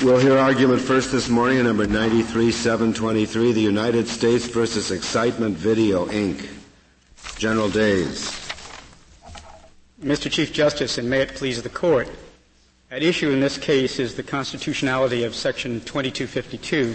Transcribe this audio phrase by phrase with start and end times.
[0.00, 6.48] We'll hear argument first this morning, number 93723, the United States versus X-Citement Video, Inc.
[7.36, 8.30] General Days.
[10.00, 10.30] Mr.
[10.30, 12.08] Chief Justice, and may it please the Court,
[12.92, 16.94] at issue in this case is the constitutionality of Section 2252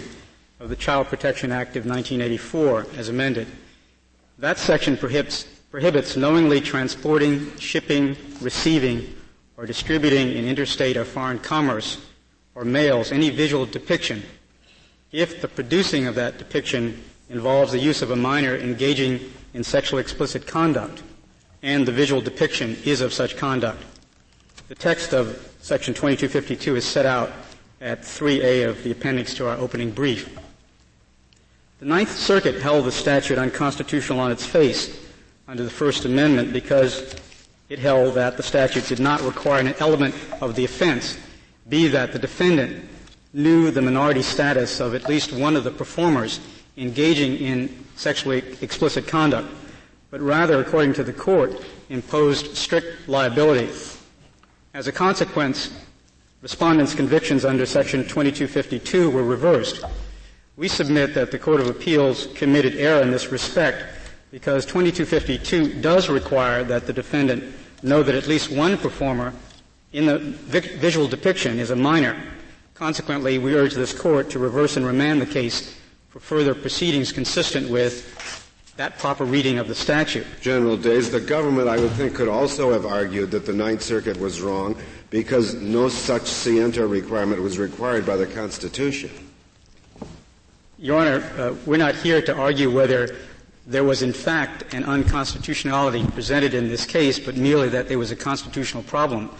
[0.60, 3.48] of the Child Protection Act of 1984, as amended.
[4.38, 9.14] That section prohibits, prohibits knowingly transporting, shipping, receiving,
[9.58, 11.98] or distributing in interstate or foreign commerce
[12.54, 14.22] or mails any visual depiction
[15.12, 19.20] if the producing of that depiction involves the use of a minor engaging
[19.54, 21.02] in sexually explicit conduct
[21.62, 23.82] and the visual depiction is of such conduct.
[24.68, 27.30] The text of section 2252 is set out
[27.80, 30.36] at 3A of the appendix to our opening brief.
[31.78, 34.98] The Ninth Circuit held the statute unconstitutional on its face
[35.46, 37.14] under the First Amendment because
[37.68, 41.18] it held that the statute did not require an element of the offense
[41.68, 42.88] be that the defendant
[43.32, 46.40] knew the minority status of at least one of the performers
[46.76, 49.48] engaging in sexually explicit conduct,
[50.10, 53.70] but rather, according to the court, imposed strict liability.
[54.72, 55.70] As a consequence,
[56.42, 59.84] respondents' convictions under section 2252 were reversed.
[60.56, 63.84] We submit that the Court of Appeals committed error in this respect
[64.30, 67.44] because 2252 does require that the defendant
[67.82, 69.32] know that at least one performer
[69.94, 72.20] in the visual depiction is a minor.
[72.74, 75.78] Consequently, we urge this court to reverse and remand the case
[76.08, 78.10] for further proceedings consistent with
[78.76, 80.26] that proper reading of the statute.
[80.40, 84.18] General Days, the government, I would think, could also have argued that the Ninth Circuit
[84.18, 84.74] was wrong
[85.10, 89.10] because no such scienter requirement was required by the Constitution.
[90.76, 93.14] Your Honor, uh, we're not here to argue whether
[93.64, 98.10] there was in fact an unconstitutionality presented in this case, but merely that there was
[98.10, 99.30] a constitutional problem.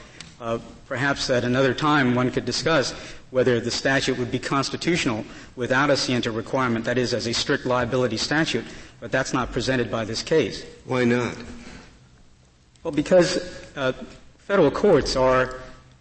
[0.45, 2.93] Uh, perhaps at another time one could discuss
[3.31, 5.25] whether the statute would be constitutional
[5.57, 8.63] without a scienter requirement, that is, as a strict liability statute,
[9.01, 10.63] but that's not presented by this case.
[10.85, 11.35] Why not?
[12.83, 13.39] Well, because
[13.75, 13.93] uh,
[14.37, 15.55] federal courts are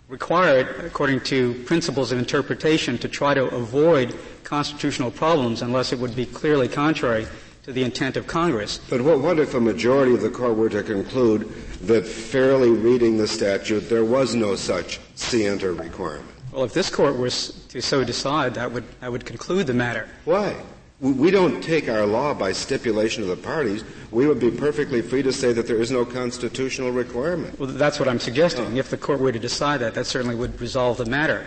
[0.10, 4.14] required, according to principles of interpretation, to try to avoid
[4.44, 7.28] constitutional problems unless it would be clearly contrary
[7.64, 8.82] to the intent of Congress.
[8.90, 11.50] But what, what, if a majority of the court were to conclude
[11.88, 16.30] that fairly reading the statute, there was no such scienter requirement?
[16.52, 20.08] Well, if this court were to so decide, that would, that would conclude the matter.
[20.26, 20.56] Why?
[21.02, 23.84] We don't take our law by stipulation of the parties.
[24.12, 27.60] We would be perfectly free to say that there is no constitutional requirement.
[27.60, 28.78] Well, that's what I'm suggesting.
[28.78, 31.46] If the court were to decide that, that certainly would resolve the matter.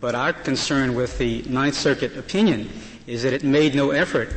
[0.00, 2.68] But our concern with the Ninth Circuit opinion
[3.06, 4.32] is that it made no effort,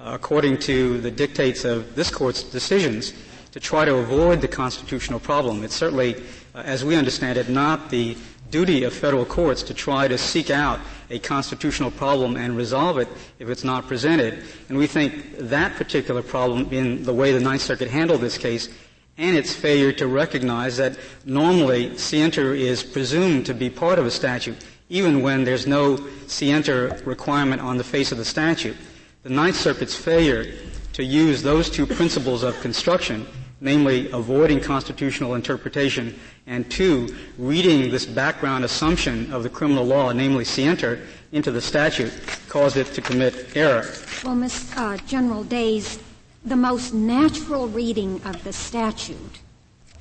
[0.00, 3.12] uh, according to the dictates of this court's decisions,
[3.56, 5.64] to try to avoid the constitutional problem.
[5.64, 6.16] It's certainly,
[6.54, 8.14] uh, as we understand it, not the
[8.50, 10.78] duty of federal courts to try to seek out
[11.08, 13.08] a constitutional problem and resolve it
[13.38, 14.44] if it's not presented.
[14.68, 18.68] And we think that particular problem in the way the Ninth Circuit handled this case
[19.16, 24.10] and its failure to recognize that normally scienter is presumed to be part of a
[24.10, 24.58] statute,
[24.90, 25.96] even when there's no
[26.26, 28.76] scienter requirement on the face of the statute.
[29.22, 30.44] The Ninth Circuit's failure
[30.92, 33.26] to use those two principles of construction
[33.60, 40.44] namely avoiding constitutional interpretation, and two, reading this background assumption of the criminal law, namely
[40.44, 41.00] scienter,
[41.32, 42.12] into the statute,
[42.48, 43.86] caused it to commit error.
[44.24, 44.72] Well, Ms.
[44.76, 45.98] Uh, General Days,
[46.44, 49.40] the most natural reading of the statute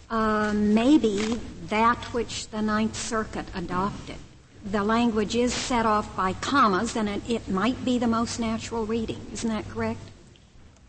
[0.10, 4.18] uh, may be that which the Ninth Circuit adopted.
[4.64, 8.86] The language is set off by commas, and it, it might be the most natural
[8.86, 9.26] reading.
[9.32, 10.00] Isn't that correct?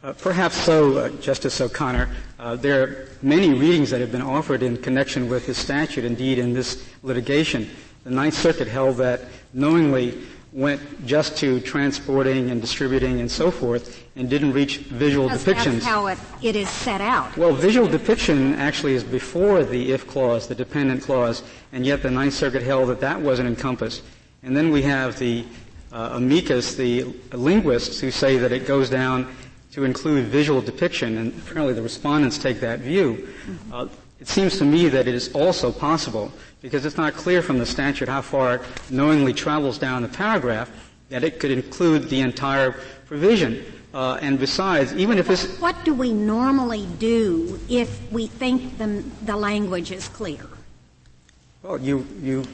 [0.06, 2.08] Uh, perhaps so, uh, Justice O'Connor.
[2.38, 6.04] Uh, there are many readings that have been offered in connection with this statute.
[6.04, 7.68] Indeed, in this litigation,
[8.04, 9.22] the Ninth Circuit held that
[9.52, 10.16] knowingly
[10.52, 15.72] went just to transporting and distributing and so forth and didn't reach visual because depictions.
[15.72, 17.36] That's how it, it is set out.
[17.36, 21.42] Well, visual depiction actually is before the if clause, the dependent clause,
[21.72, 24.04] and yet the Ninth Circuit held that that wasn't encompassed.
[24.44, 25.44] And then we have the
[25.90, 29.34] uh, amicus, the linguists, who say that it goes down
[29.76, 33.28] to include visual depiction, and apparently the respondents take that view.
[33.70, 33.86] Uh,
[34.18, 36.32] it seems to me that it is also possible,
[36.62, 40.70] because it's not clear from the statute how far it knowingly travels down the paragraph,
[41.10, 43.62] that it could include the entire provision.
[43.92, 45.60] Uh, and besides, even if this.
[45.60, 50.48] What do we normally do if we think the, the language is clear?
[51.62, 52.46] Well, you, you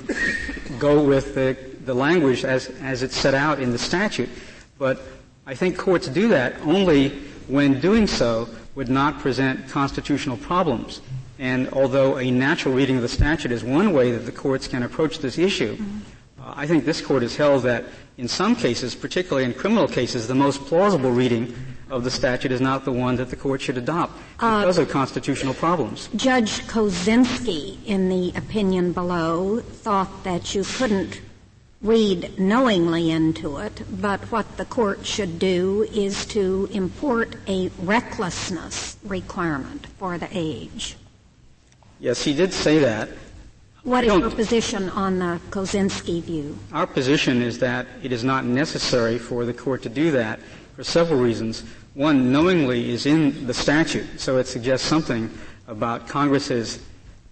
[0.80, 4.28] go with the, the language as, as it's set out in the statute.
[4.76, 5.00] But
[5.46, 7.10] I think courts do that only
[7.48, 11.00] when doing so would not present constitutional problems.
[11.38, 14.82] And although a natural reading of the statute is one way that the courts can
[14.82, 15.76] approach this issue,
[16.42, 17.84] Uh, I think this court has held that
[18.18, 21.54] in some cases, particularly in criminal cases, the most plausible reading
[21.88, 25.54] of the statute is not the one that the court should adopt because of constitutional
[25.54, 26.08] problems.
[26.16, 31.20] Judge Kozinski, in the opinion below, thought that you couldn't
[31.82, 38.96] read knowingly into it, but what the court should do is to import a recklessness
[39.04, 40.96] requirement for the age.
[41.98, 43.08] Yes, he did say that.
[43.82, 46.56] What is your position on the Kozinski view?
[46.72, 50.38] Our position is that it is not necessary for the court to do that
[50.76, 51.64] for several reasons.
[51.94, 55.28] One, knowingly is in the statute, so it suggests something
[55.66, 56.80] about Congress's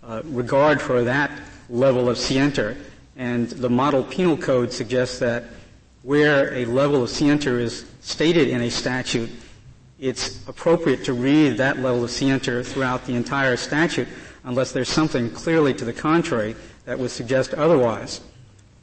[0.03, 1.31] uh, regard for that
[1.69, 2.77] level of scienter.
[3.21, 5.45] And the model penal code suggests that
[6.03, 9.29] where a level of scienter is stated in a statute,
[9.99, 14.09] it's appropriate to read that level of scienter throughout the entire statute
[14.45, 16.57] unless there's something clearly to the contrary
[16.87, 18.23] that would suggest otherwise.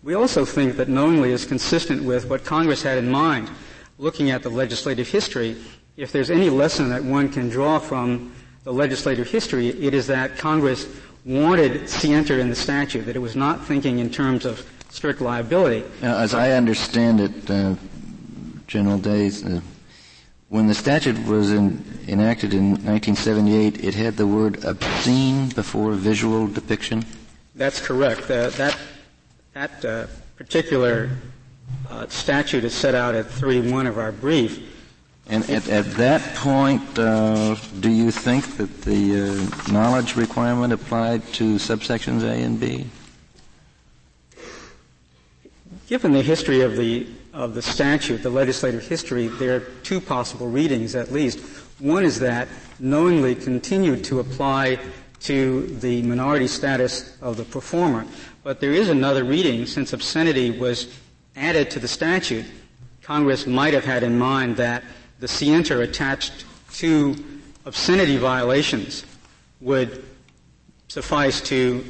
[0.03, 3.49] We also think that knowingly is consistent with what Congress had in mind
[3.97, 5.57] looking at the legislative history.
[5.97, 8.35] If there's any lesson that one can draw from
[8.65, 10.87] the legislative history, it is that Congress
[11.27, 15.83] wanted scienter in the statute, that it was not thinking in terms of strict liability.
[16.01, 17.75] Now, as I understand it, uh,
[18.65, 19.59] General Days, uh,
[20.49, 26.47] when the statute was in, enacted in 1978, it had the word obscene before visual
[26.47, 27.05] depiction?
[27.55, 28.31] That's correct.
[28.31, 28.77] Uh, that
[29.53, 30.05] that uh,
[30.37, 31.09] particular
[31.89, 34.76] uh, statute is set out at 3.1 of our brief.
[35.29, 41.21] And at, at that point, uh, do you think that the uh, knowledge requirement applied
[41.33, 42.87] to subsections A and B?
[45.87, 50.47] Given the history of the of the statute, the legislative history, there are two possible
[50.47, 51.39] readings at least.
[51.79, 52.47] One is that
[52.79, 54.79] knowingly continued to apply
[55.19, 58.05] to the minority status of the performer.
[58.43, 60.97] But there is another reading, since obscenity was
[61.35, 62.45] added to the statute,
[63.03, 64.83] Congress might have had in mind that
[65.19, 67.15] the scienter attached to
[67.65, 69.05] obscenity violations
[69.61, 70.05] would
[70.87, 71.83] suffice to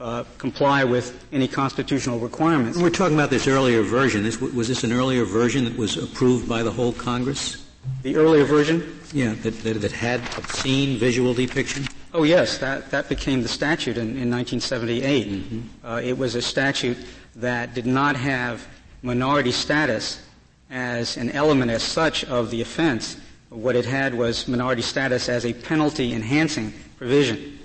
[0.00, 2.78] uh, comply with any constitutional requirements.
[2.78, 4.22] We're talking about this earlier version.
[4.22, 7.66] This, was this an earlier version that was approved by the whole Congress?
[8.02, 8.98] The earlier version?
[9.12, 11.86] Yeah, that, that, that had obscene visual depiction?
[12.12, 12.58] Oh, yes.
[12.58, 15.28] That, that became the statute in, in 1978.
[15.28, 15.86] Mm-hmm.
[15.86, 16.96] Uh, it was a statute
[17.36, 18.66] that did not have
[19.02, 20.22] minority status
[20.70, 23.16] as an element as such of the offense.
[23.48, 27.58] What it had was minority status as a penalty enhancing provision.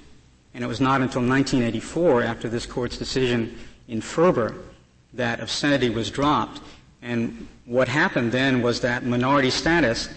[0.54, 3.58] And it was not until 1984, after this court's decision
[3.88, 4.56] in Ferber,
[5.14, 6.62] that obscenity was dropped.
[7.02, 10.10] And what happened then was that minority status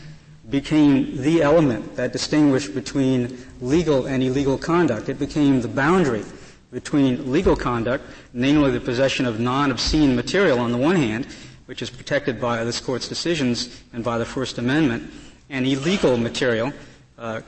[0.49, 5.09] became the element that distinguished between legal and illegal conduct.
[5.09, 6.25] It became the boundary
[6.73, 11.27] between legal conduct, namely the possession of non-obscene material on the one hand,
[11.69, 15.11] which is protected by this court's decisions and by the First Amendment,
[15.51, 16.73] and illegal material,
[17.19, 17.43] uh,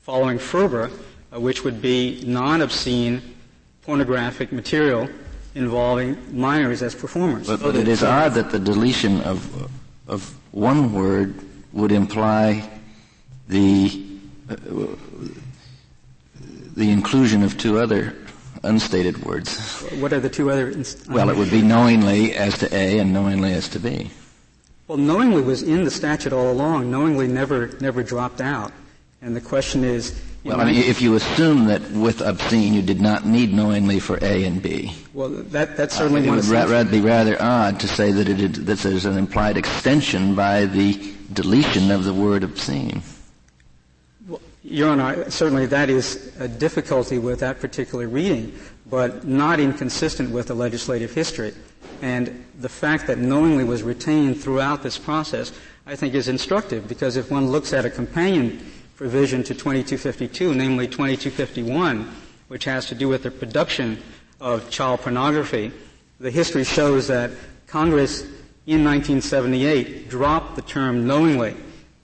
[0.00, 0.90] following Ferber,
[1.32, 3.22] uh, which would be non-obscene
[3.82, 5.08] pornographic material
[5.54, 7.46] involving minors as performers.
[7.46, 9.70] But, but it is odd that the deletion of
[10.08, 11.36] of one word
[11.72, 12.68] would imply
[13.46, 14.04] the
[14.50, 14.56] uh,
[16.74, 18.16] the inclusion of two other
[18.62, 19.80] unstated words.
[20.00, 20.70] What are the two other?
[20.70, 24.10] Inst- well, it would be knowingly as to A and knowingly as to B.
[24.88, 26.90] Well, knowingly was in the statute all along.
[26.90, 28.72] Knowingly never never dropped out.
[29.22, 30.20] And the question is.
[30.42, 34.18] Well, I mean, if you assume that with obscene you did not need knowingly for
[34.22, 34.94] A and B.
[35.12, 36.32] Well, that, that's certainly uh.
[36.32, 40.34] It would ra- be rather odd to say that it that there's an implied extension
[40.34, 43.02] by the deletion of the word obscene.
[44.70, 50.46] Your Honor, certainly that is a difficulty with that particular reading, but not inconsistent with
[50.46, 51.52] the legislative history.
[52.02, 55.50] And the fact that knowingly was retained throughout this process,
[55.86, 60.86] I think, is instructive because if one looks at a companion provision to 2252, namely
[60.86, 62.08] 2251,
[62.46, 63.98] which has to do with the production
[64.40, 65.72] of child pornography,
[66.20, 67.32] the history shows that
[67.66, 68.22] Congress
[68.68, 71.56] in 1978 dropped the term knowingly,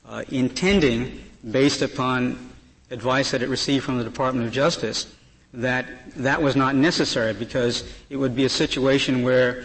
[0.04, 2.45] uh, intending, based upon
[2.90, 5.14] advice that it received from the Department of Justice,
[5.52, 9.64] that that was not necessary because it would be a situation where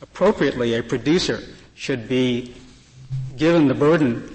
[0.00, 1.40] appropriately a producer
[1.74, 2.54] should be
[3.36, 4.30] given the burden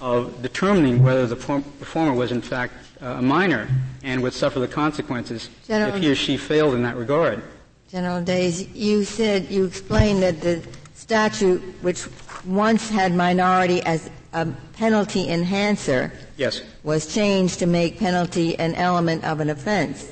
[0.00, 3.68] of determining whether the performer was in fact uh, a minor
[4.02, 7.42] and would suffer the consequences General, if he or she failed in that regard.
[7.90, 10.62] General Days, you said you explained that the
[10.94, 12.06] statute, which
[12.44, 16.62] once had minority as a penalty enhancer, yes.
[16.82, 20.10] was changed to make penalty an element of an offense.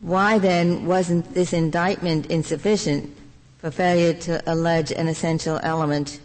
[0.00, 3.16] Why then wasn't this indictment insufficient
[3.58, 6.20] for failure to allege an essential element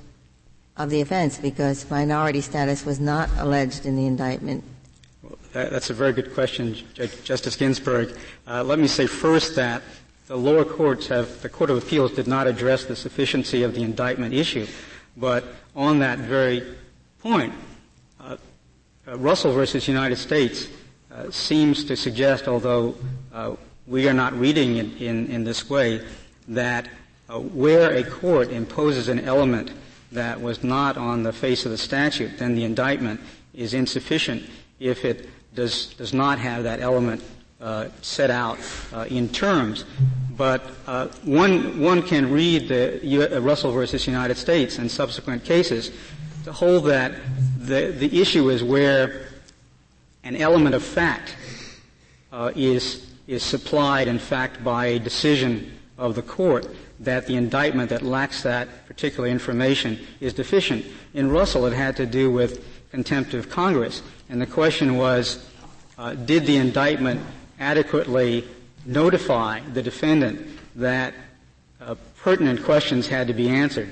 [0.75, 4.63] of the offense because minority status was not alleged in the indictment?
[5.23, 6.75] Well, that, that's a very good question,
[7.23, 8.17] Justice Ginsburg.
[8.47, 9.81] Uh, let me say first that
[10.27, 13.83] the lower courts have, the Court of Appeals did not address the sufficiency of the
[13.83, 14.67] indictment issue.
[15.15, 15.45] But
[15.75, 16.63] on that very
[17.27, 17.53] point,
[18.21, 18.37] uh,
[19.05, 20.69] uh, Russell versus United States
[21.11, 22.95] uh, seems to suggest, although
[23.33, 23.53] uh,
[23.85, 25.99] we are not reading it in, in this way,
[26.47, 26.87] that
[27.27, 29.71] uh, where a court imposes an element
[30.13, 33.19] that was not on the face of the statute, then the indictment
[33.53, 34.41] is insufficient
[34.79, 37.21] if it does, does not have that element
[37.59, 38.57] uh, set out
[39.09, 39.83] in terms.
[40.37, 45.91] But uh, one, one can read the U- Russell versus United States and subsequent cases
[46.53, 47.13] hold that
[47.57, 49.27] the, the issue is where
[50.23, 51.35] an element of fact
[52.31, 56.67] uh, is, is supplied, in fact, by a decision of the court
[56.99, 60.85] that the indictment that lacks that particular information is deficient.
[61.13, 64.01] In Russell, it had to do with contempt of Congress.
[64.29, 65.45] And the question was,
[65.97, 67.21] uh, did the indictment
[67.59, 68.47] adequately
[68.85, 71.13] notify the defendant that
[71.81, 73.89] uh, pertinent questions had to be answered,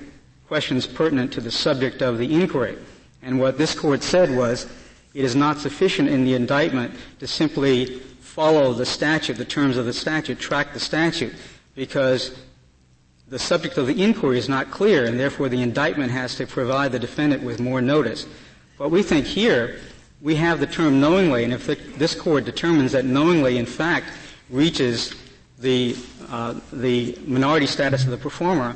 [0.47, 2.77] questions pertinent to the subject of the inquiry?
[3.21, 4.67] And what this court said was,
[5.13, 9.85] it is not sufficient in the indictment to simply follow the statute, the terms of
[9.85, 11.33] the statute, track the statute,
[11.73, 12.37] because
[13.27, 16.91] the subject of the inquiry is not clear, and therefore the indictment has to provide
[16.91, 18.27] the defendant with more notice.
[18.77, 19.79] But we think here
[20.21, 24.07] we have the term knowingly, and if the, this court determines that knowingly, in fact,
[24.49, 25.15] reaches
[25.59, 25.95] the
[26.29, 28.75] uh, the minority status of the performer,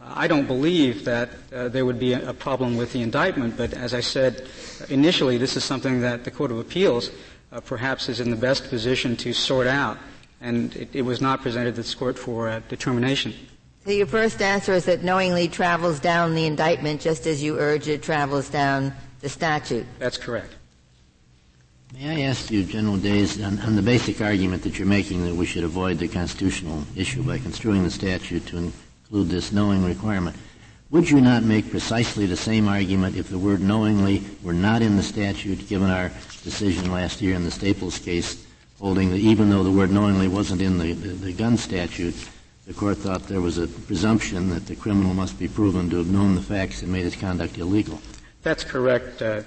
[0.00, 3.56] I don't believe that uh, there would be a, a, problem with the indictment.
[3.56, 4.46] But as I said
[4.88, 7.10] initially, this is something that the Court of Appeals
[7.50, 9.98] uh, perhaps is in the best position to sort out,
[10.40, 13.34] and it, it was not presented to this court for determination.
[13.84, 17.88] So your first answer is that knowingly travels down the indictment just as you urge
[17.88, 19.86] it travels down the statute.
[19.98, 20.54] That's correct.
[21.94, 25.34] May I ask you, General Days, on, on, the basic argument that you're making that
[25.34, 28.70] we should avoid the constitutional issue by construing the statute to
[29.08, 30.36] include this knowing requirement,
[30.90, 34.96] would you not make precisely the same argument if the word knowingly were not in
[34.96, 36.10] the statute, given our
[36.44, 38.46] decision last year in the Staples case,
[38.78, 42.14] holding that even though the word knowingly wasn't in the, the, the gun statute,
[42.66, 46.10] the court thought there was a presumption that the criminal must be proven to have
[46.10, 47.98] known the facts that made his conduct illegal.
[48.42, 49.42] That's correct, uh,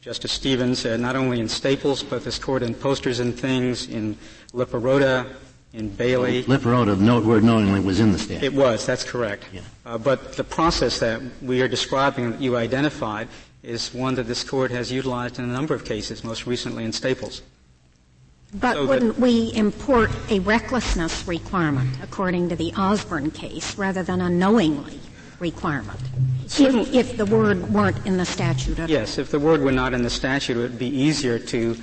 [0.00, 0.84] Justice Stevens.
[0.84, 4.16] Uh, not only in Staples, but this court in Posters and Things, in
[4.52, 5.32] Liparota,
[5.76, 6.42] in Bailey.
[6.48, 8.42] Well, Liparota, the word knowingly was in the statute.
[8.42, 9.44] It was, that's correct.
[9.52, 9.60] Yeah.
[9.84, 13.28] Uh, but the process that we are describing that you identified
[13.62, 16.92] is one that this court has utilized in a number of cases, most recently in
[16.92, 17.42] Staples.
[18.54, 24.22] But so wouldn't we import a recklessness requirement according to the Osborne case rather than
[24.22, 24.98] a knowingly
[25.40, 26.00] requirement?
[26.58, 30.02] If, if, the word weren't in the statute Yes, if the word were not in
[30.02, 31.76] the statute, it would be easier to,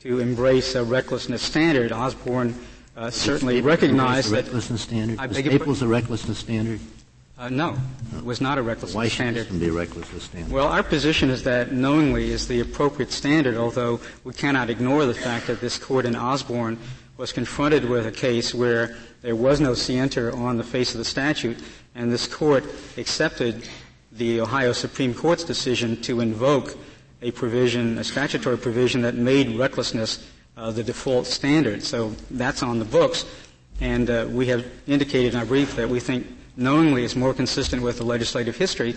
[0.00, 1.90] to embrace a recklessness standard.
[1.90, 2.54] Osborne
[2.96, 4.44] uh, certainly recognized that.
[4.44, 5.18] recklessness standard?
[5.18, 6.80] I was Staples a recklessness standard?
[7.38, 7.76] Uh, no,
[8.16, 9.46] it was not a reckless Why standard.
[9.46, 10.52] Why should be a reckless standard?
[10.52, 15.14] Well, our position is that knowingly is the appropriate standard, although we cannot ignore the
[15.14, 16.78] fact that this court in Osborne
[17.16, 21.04] was confronted with a case where there was no scienter on the face of the
[21.04, 21.58] statute,
[21.94, 22.64] and this court
[22.96, 23.68] accepted
[24.12, 26.76] the Ohio Supreme Court's decision to invoke
[27.22, 31.82] a provision, a statutory provision that made recklessness the default standard.
[31.82, 33.24] So that's on the books,
[33.80, 37.82] and uh, we have indicated in our brief that we think knowingly is more consistent
[37.82, 38.94] with the legislative history.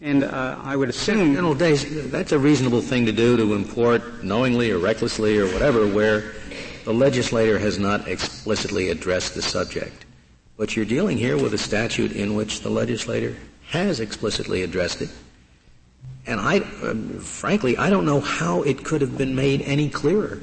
[0.00, 1.34] And uh, I would assume.
[1.34, 5.86] General Days, that's a reasonable thing to do to import knowingly or recklessly or whatever
[5.86, 6.32] where
[6.84, 10.04] the legislator has not explicitly addressed the subject.
[10.56, 13.36] But you're dealing here with a statute in which the legislator
[13.68, 15.10] has explicitly addressed it.
[16.26, 20.40] And I, uh, frankly, I don't know how it could have been made any clearer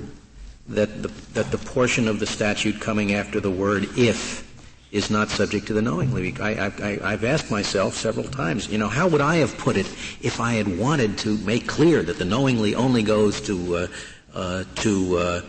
[0.70, 4.48] that the, that the portion of the statute coming after the word if
[4.92, 6.34] is not subject to the knowingly.
[6.40, 9.86] I, I've asked myself several times, you know, how would I have put it
[10.22, 13.88] if I had wanted to make clear that the knowingly only goes to uh,
[14.34, 15.42] uh, to uh,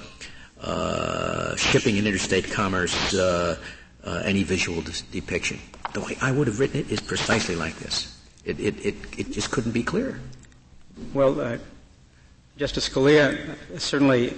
[0.61, 3.57] uh shipping and interstate commerce, uh,
[4.05, 5.59] uh, any visual de- depiction?
[5.95, 8.17] The way I would have written it is precisely like this.
[8.45, 10.21] It, it, it, it just couldn't be clearer.
[11.15, 11.59] Well,
[12.57, 14.31] Justice Scalia, certainly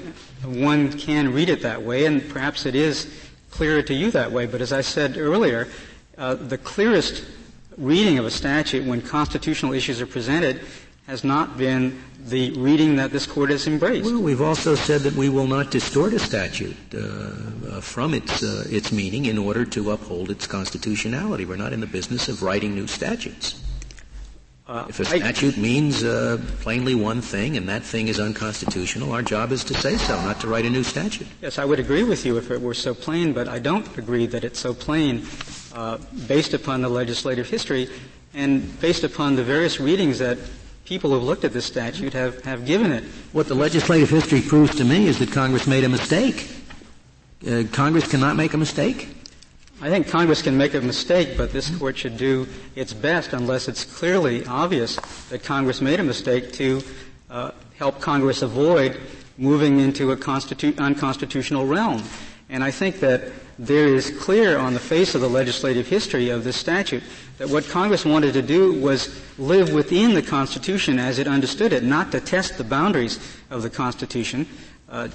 [0.44, 3.12] one can read it that way, and perhaps it is
[3.50, 4.46] clearer to you that way.
[4.46, 5.68] But as I said earlier,
[6.18, 7.24] uh, the clearest
[7.76, 10.60] reading of a statute when constitutional issues are presented
[11.06, 14.04] has not been the reading that this court has embraced.
[14.04, 18.42] Well, we've also said that we will not distort a statute uh, uh, from its
[18.42, 21.44] uh, its meaning in order to uphold its constitutionality.
[21.44, 23.60] We're not in the business of writing new statutes.
[24.68, 29.12] Uh, if a statute I, means uh, plainly one thing and that thing is unconstitutional,
[29.12, 31.26] our job is to say so, not to write a new statute.
[31.40, 34.26] Yes, I would agree with you if it were so plain, but I don't agree
[34.26, 35.26] that it's so plain
[35.74, 37.88] uh, based upon the legislative history
[38.34, 40.38] and based upon the various readings that
[40.84, 43.02] people who've looked at this statute have, have given it.
[43.32, 46.48] What the legislative history proves to me is that Congress made a mistake.
[47.44, 49.08] Uh, Congress cannot make a mistake.
[49.82, 52.46] I think Congress can make a mistake, but this court should do
[52.76, 54.94] its best unless it's clearly obvious
[55.28, 56.80] that Congress made a mistake to
[57.28, 59.00] uh, help Congress avoid
[59.38, 62.00] moving into a constitu- unconstitutional realm.
[62.48, 66.44] And I think that there is clear on the face of the legislative history of
[66.44, 67.02] this statute
[67.38, 71.82] that what Congress wanted to do was live within the Constitution as it understood it,
[71.82, 73.18] not to test the boundaries
[73.50, 74.46] of the Constitution.
[74.88, 75.08] Uh,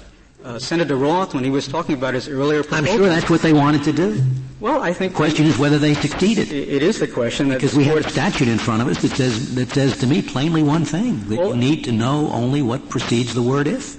[0.44, 3.42] uh, Senator Roth, when he was talking about his earlier proposal, I'm sure that's what
[3.42, 4.22] they wanted to do.
[4.60, 6.52] Well, I think the question is whether they succeeded.
[6.52, 9.54] It is the question because we have a statute in front of us that says
[9.54, 12.88] that says to me plainly one thing that well, you need to know only what
[12.88, 13.96] precedes the word if.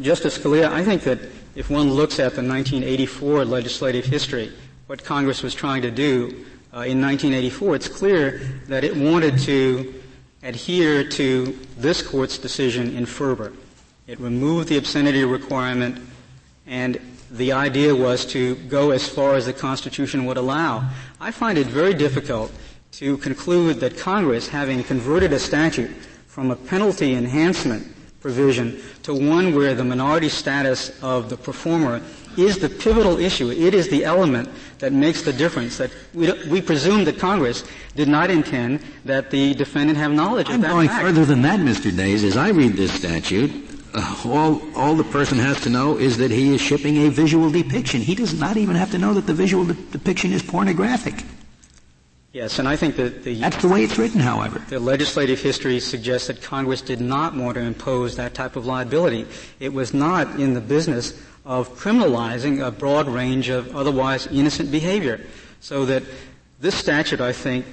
[0.00, 1.20] Justice Scalia, I think that
[1.54, 4.52] if one looks at the 1984 legislative history,
[4.88, 9.94] what Congress was trying to do uh, in 1984, it's clear that it wanted to
[10.42, 13.52] adhere to this court's decision in Ferber.
[14.06, 15.98] It removed the obscenity requirement,
[16.64, 20.88] and the idea was to go as far as the Constitution would allow.
[21.20, 22.52] I find it very difficult
[22.92, 25.90] to conclude that Congress, having converted a statute
[26.28, 27.84] from a penalty enhancement
[28.20, 32.00] provision to one where the minority status of the performer
[32.36, 33.50] is the pivotal issue.
[33.50, 34.48] It is the element
[34.78, 35.78] that makes the difference.
[35.78, 37.64] That we, we presume that Congress
[37.96, 41.02] did not intend that the defendant have knowledge I'm of that going fact.
[41.02, 41.94] further than that, Mr.
[41.94, 42.22] Days.
[42.22, 46.30] As I read this statute, Uh, all, all the person has to know is that
[46.30, 48.02] he is shipping a visual depiction.
[48.02, 51.24] He does not even have to know that the visual de- depiction is pornographic.
[52.34, 54.20] Yes, and I think that the that's the way it's written.
[54.20, 58.66] However, the legislative history suggests that Congress did not want to impose that type of
[58.66, 59.24] liability.
[59.60, 65.24] It was not in the business of criminalizing a broad range of otherwise innocent behavior.
[65.60, 66.02] So that
[66.60, 67.64] this statute, I think,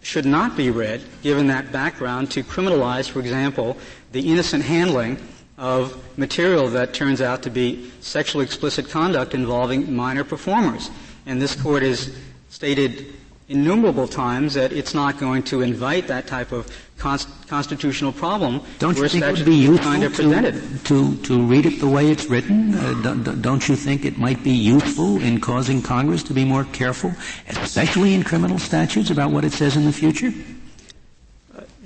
[0.00, 3.76] should not be read, given that background, to criminalize, for example,
[4.12, 5.18] the innocent handling
[5.58, 10.90] of material that turns out to be sexually explicit conduct involving minor performers.
[11.24, 12.14] And this court has
[12.50, 13.14] stated
[13.48, 16.66] innumerable times that it's not going to invite that type of
[16.98, 18.60] const- constitutional problem.
[18.78, 22.26] Don't you think it would be useful to, to, to, read it the way it's
[22.26, 22.74] written?
[22.74, 26.64] Uh, don't, don't you think it might be useful in causing Congress to be more
[26.64, 27.12] careful,
[27.48, 30.32] especially in criminal statutes, about what it says in the future?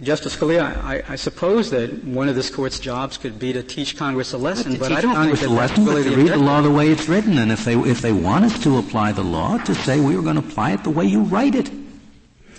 [0.03, 3.99] Justice Scalia, I, I, suppose that one of this court's jobs could be to teach
[3.99, 6.29] Congress a lesson, but I don't Congress think that a lesson, really but to read
[6.33, 9.13] the law the way it's written, and if they if they want us to apply
[9.13, 11.71] the law, to say we are going to apply it the way you write it.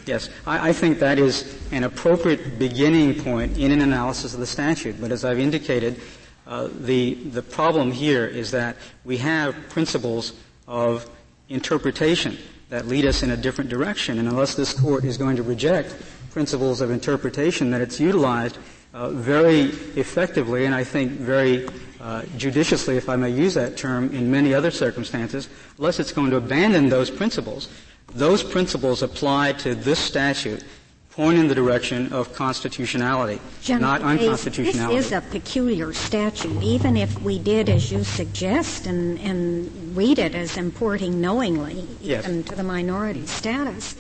[0.06, 4.48] Yes, I, I think that is an appropriate beginning point in an analysis of the
[4.48, 5.02] statute.
[5.02, 6.00] But as I've indicated,
[6.46, 10.34] uh, the the problem here is that we have principles
[10.68, 11.10] of
[11.50, 12.38] interpretation
[12.70, 15.96] that lead us in a different direction, and unless this court is going to reject
[16.32, 18.58] principles of interpretation that it's utilized
[18.94, 19.62] uh, very
[19.96, 21.68] effectively and I think very
[22.02, 26.32] uh, judiciously, if I may use that term, in many other circumstances, unless it's going
[26.32, 27.70] to abandon those principles.
[28.16, 30.64] Those principles apply to this statute
[31.12, 34.96] point in the direction of constitutionality, General not unconstitutionality.
[34.96, 36.64] This is a peculiar statute.
[36.64, 42.24] Even if we did as you suggest and, and read it as importing knowingly yes.
[42.24, 43.96] even to the minority status,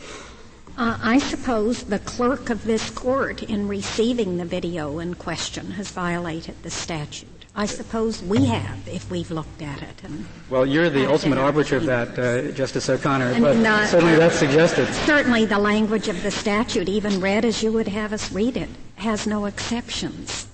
[0.77, 5.91] uh, I suppose the clerk of this court, in receiving the video in question, has
[5.91, 7.27] violated the statute.
[7.53, 10.01] I suppose we have, if we've looked at it.
[10.49, 14.35] well, you're the ultimate arbiter of that, uh, Justice O'Connor, and, but uh, certainly that's
[14.35, 14.87] suggested.
[15.05, 18.69] Certainly the language of the statute, even read as you would have us read it,
[18.95, 20.47] has no exceptions.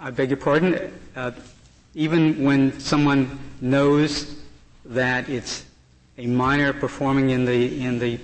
[0.00, 0.92] I beg your pardon?
[1.14, 1.30] Uh,
[1.94, 4.36] even when someone knows
[4.84, 5.64] that it's
[6.16, 8.18] a minor performing in the, in the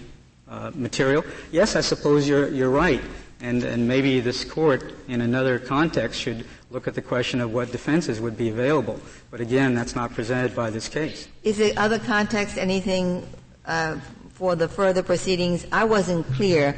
[0.55, 1.25] uh, material.
[1.51, 3.01] Yes, I suppose you're, you're right.
[3.40, 7.73] And, and maybe this court, in another context, should look at the question of what
[7.73, 9.01] defenses would be available.
[9.31, 11.29] But again, that's not presented by this case.
[11.43, 13.27] Is there other context, anything
[13.67, 13.99] uh,
[14.31, 15.67] for the further proceedings?
[15.73, 16.77] I wasn't clear.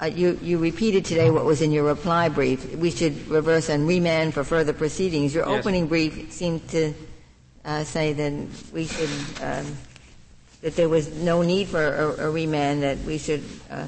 [0.00, 2.74] Uh, you, you repeated today what was in your reply brief.
[2.76, 5.34] We should reverse and remand for further proceedings.
[5.34, 5.58] Your yes.
[5.58, 6.94] opening brief seemed to
[7.64, 8.32] uh, say that
[8.72, 9.10] we should
[9.42, 9.66] um,
[10.62, 13.86] that there was no need for a, a remand, that we should uh,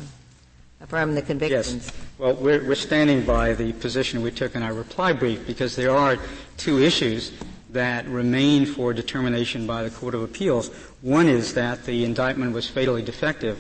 [0.81, 1.87] affirm the convictions.
[1.87, 1.93] Yes.
[2.19, 5.95] Well, we're, we're standing by the position we took in our reply brief because there
[5.95, 6.17] are
[6.57, 7.33] two issues
[7.71, 10.69] that remain for determination by the Court of Appeals.
[11.01, 13.59] One is that the indictment was fatally defective,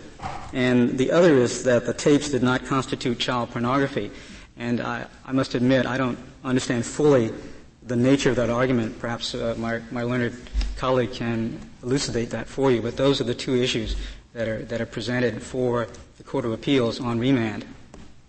[0.53, 4.11] and the other is that the tapes did not constitute child pornography.
[4.59, 7.33] And I, I must admit, I don't understand fully
[7.93, 8.99] the nature of that argument.
[8.99, 10.35] Perhaps uh, my, my learned
[10.77, 12.81] colleague can elucidate that for you.
[12.81, 13.97] But those are the two issues
[14.33, 17.67] that are, that are presented for the Court of Appeals on remand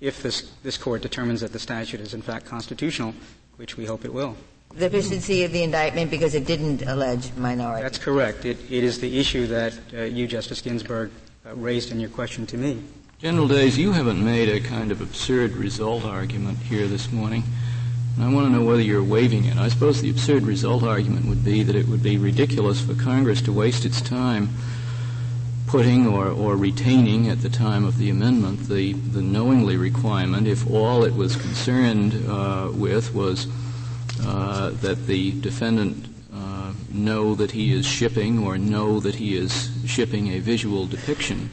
[0.01, 3.13] if this, this court determines that the statute is in fact constitutional,
[3.55, 4.35] which we hope it will.
[4.73, 7.83] The deficiency of the indictment because it didn't allege minority.
[7.83, 8.43] That's correct.
[8.43, 11.09] It, it is the issue that uh, you, Justice Ginsburg,
[11.45, 12.83] uh, raised in your question to me.
[13.19, 17.43] General Days, you haven't made a kind of absurd result argument here this morning.
[18.19, 19.57] I want to know whether you're waiving it.
[19.57, 23.41] I suppose the absurd result argument would be that it would be ridiculous for Congress
[23.43, 24.49] to waste its time
[25.73, 30.69] putting or, or retaining at the time of the amendment the, the knowingly requirement if
[30.69, 33.47] all it was concerned uh, with was
[34.21, 39.71] uh, that the defendant uh, know that he is shipping or know that he is
[39.87, 41.49] shipping a visual depiction.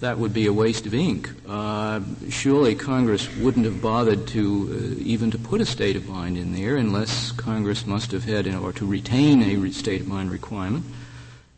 [0.00, 1.28] That would be a waste of ink.
[1.48, 6.38] Uh, surely Congress wouldn't have bothered to uh, even to put a state of mind
[6.38, 10.30] in there unless Congress must have had, in, or to retain a state of mind
[10.30, 10.84] requirement,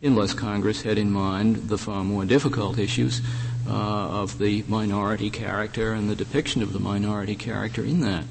[0.02, 3.20] unless Congress had in mind the far more difficult issues
[3.68, 3.72] uh,
[4.22, 8.24] of the minority character and the depiction of the minority character in that.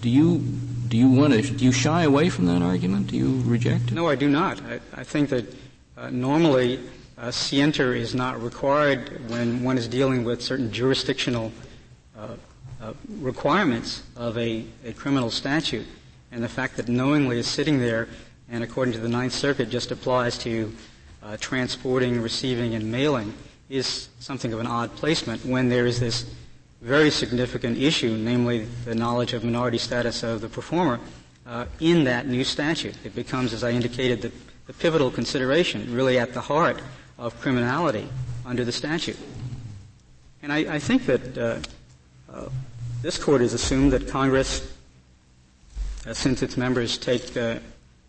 [0.00, 0.38] Do you
[0.88, 3.06] do you want to do you shy away from that argument?
[3.06, 3.94] Do you reject it?
[3.94, 4.60] No, I do not.
[4.62, 5.44] I, I think that
[5.96, 6.80] uh, normally
[7.22, 11.52] uh, scienter is not required when one is dealing with certain jurisdictional
[12.18, 12.34] uh,
[12.82, 15.86] uh, requirements of a, a criminal statute.
[16.32, 18.08] And the fact that knowingly is sitting there,
[18.50, 20.72] and according to the Ninth Circuit, just applies to
[21.22, 23.32] uh, transporting, receiving, and mailing,
[23.70, 26.28] is something of an odd placement when there is this
[26.80, 30.98] very significant issue, namely the knowledge of minority status of the performer,
[31.46, 32.96] uh, in that new statute.
[33.04, 34.32] It becomes, as I indicated, the,
[34.66, 36.82] the pivotal consideration, really at the heart
[37.22, 38.08] of criminality
[38.44, 39.16] under the statute.
[40.42, 41.58] And I, I think that uh,
[42.28, 42.48] uh,
[43.00, 44.74] this court has assumed that Congress,
[46.04, 47.60] uh, since its members take uh,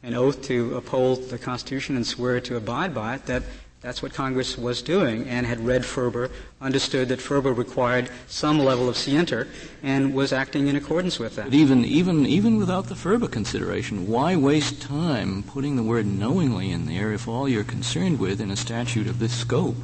[0.02, 3.44] an oath to uphold the Constitution and swear to abide by it, that
[3.84, 8.88] that's what Congress was doing and had read Ferber, understood that Ferber required some level
[8.88, 9.48] of scienter,
[9.84, 11.46] and was acting in accordance with that.
[11.46, 16.72] But even, even, even without the Ferber consideration, why waste time putting the word knowingly
[16.72, 19.76] in there if all you're concerned with in a statute of this scope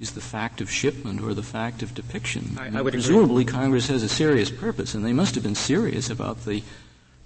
[0.00, 2.56] is the fact of shipment or the fact of depiction?
[2.58, 3.52] I, I would Presumably agree.
[3.52, 6.62] Congress has a serious purpose, and they must have been serious about the,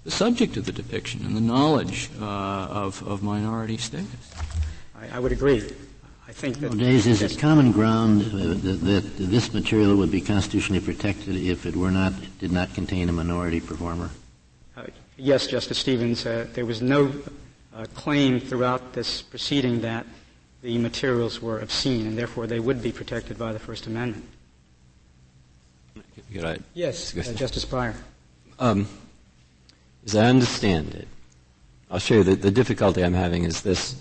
[0.03, 4.33] the subject of the depiction and the knowledge uh, of, of minority status.
[4.99, 5.71] I, I would agree.
[6.33, 6.75] I think that.
[6.75, 11.75] Days, is it common ground that, that, this material would be constitutionally protected if it
[11.75, 14.09] were not, did not contain a minority performer?
[14.75, 16.25] Uh, yes, Justice Stevens.
[16.25, 17.13] Uh, there was no
[17.75, 20.07] uh, claim throughout this proceeding that
[20.63, 24.25] the materials were obscene, and therefore they would be protected by the First Amendment.
[26.33, 26.57] Could I?
[26.73, 27.93] Yes, uh, Justice Breyer.
[28.57, 28.87] Um,
[30.03, 31.07] as I understand it,
[31.91, 33.95] I'll show you that the difficulty I'm having is this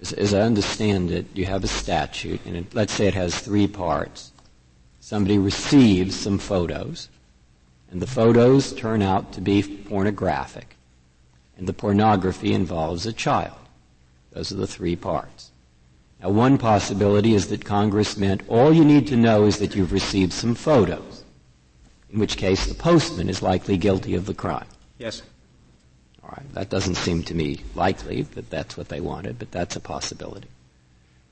[0.00, 3.38] as, as I understand it, you have a statute, and it, let's say it has
[3.38, 4.32] three parts.
[5.00, 7.08] Somebody receives some photos,
[7.90, 10.76] and the photos turn out to be pornographic,
[11.56, 13.58] and the pornography involves a child.
[14.32, 15.52] Those are the three parts.
[16.20, 19.92] Now, one possibility is that Congress meant all you need to know is that you've
[19.92, 21.22] received some photos,
[22.10, 24.66] in which case the postman is likely guilty of the crime.
[24.98, 25.22] Yes.
[26.54, 30.48] That doesn't seem to me likely that that's what they wanted, but that's a possibility.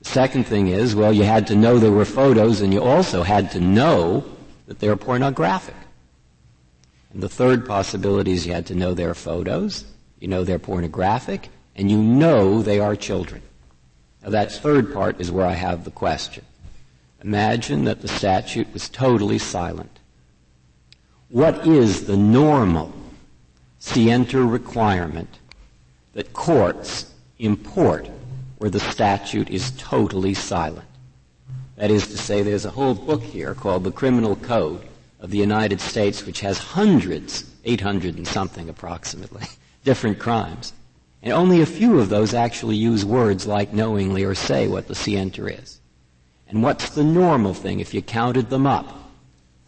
[0.01, 3.23] The second thing is, well, you had to know there were photos and you also
[3.23, 4.25] had to know
[4.67, 5.75] that they're pornographic.
[7.13, 9.85] And the third possibility is you had to know they're photos,
[10.19, 13.41] you know they're pornographic, and you know they are children.
[14.23, 16.43] Now that third part is where I have the question.
[17.23, 19.99] Imagine that the statute was totally silent.
[21.29, 22.93] What is the normal
[23.83, 25.39] scienter requirement
[26.13, 28.09] that courts import
[28.57, 30.87] where the statute is totally silent.
[31.75, 34.81] That is to say, there's a whole book here called the Criminal Code
[35.19, 39.43] of the United States, which has hundreds, 800 and something approximately,
[39.83, 40.71] different crimes.
[41.21, 44.95] And only a few of those actually use words like knowingly or say what the
[44.95, 45.81] scienter is.
[46.47, 49.11] And what's the normal thing if you counted them up?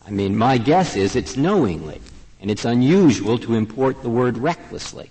[0.07, 1.99] I mean, my guess is it's knowingly.
[2.45, 5.09] And it's unusual to import the word recklessly.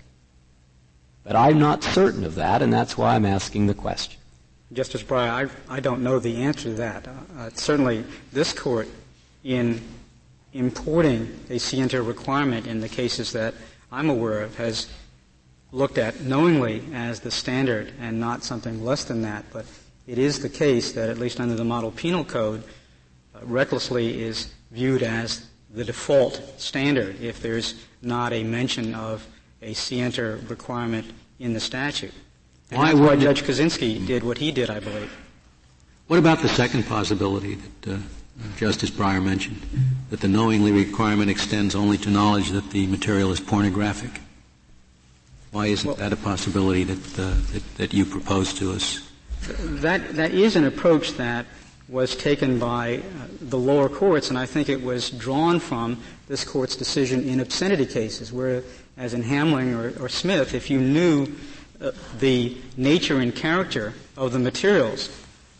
[1.25, 4.21] But I'm not certain of that, and that's why I'm asking the question.
[4.71, 7.05] Justice Breyer, I, I don't know the answer to that.
[7.05, 8.87] Uh, uh, certainly, this court,
[9.43, 9.81] in
[10.53, 13.53] importing a scienter requirement in the cases that
[13.91, 14.89] I'm aware of, has
[15.73, 19.43] looked at knowingly as the standard and not something less than that.
[19.51, 19.65] But
[20.07, 22.63] it is the case that, at least under the model penal code,
[23.35, 25.45] uh, recklessly is viewed as
[25.75, 29.27] the default standard if there's not a mention of
[29.61, 31.05] a scienter requirement
[31.39, 32.13] in the statute.
[32.71, 35.15] And why, why Judge Kozinski did what he did, I believe.
[36.07, 37.97] What about the second possibility that uh,
[38.57, 39.61] Justice Breyer mentioned,
[40.09, 44.21] that the knowingly requirement extends only to knowledge that the material is pornographic?
[45.51, 49.09] Why isn't well, that a possibility that, uh, that, that you propose to us?
[49.59, 51.45] That that is an approach that
[51.87, 53.01] was taken by uh,
[53.41, 57.85] the lower courts, and I think it was drawn from this court's decision in obscenity
[57.85, 58.63] cases, where,
[58.97, 61.27] as in Hamling or, or Smith, if you knew
[61.79, 65.09] uh, the nature and character of the materials,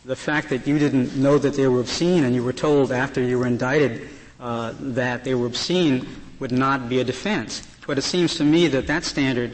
[0.04, 3.20] the fact that you didn't know that they were obscene and you were told after
[3.20, 4.08] you were indicted
[4.40, 6.06] uh, that they were obscene
[6.38, 7.66] would not be a defense.
[7.86, 9.52] But it seems to me that that standard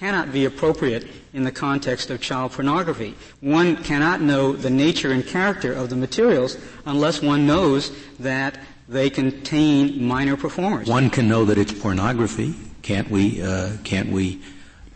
[0.00, 3.14] cannot be appropriate in the context of child pornography.
[3.42, 8.58] One cannot know the nature and character of the materials unless one knows that
[8.88, 10.88] they contain minor performers.
[10.88, 12.54] One can know that it's pornography.
[12.80, 13.42] Can't we?
[13.42, 14.40] Uh, can't we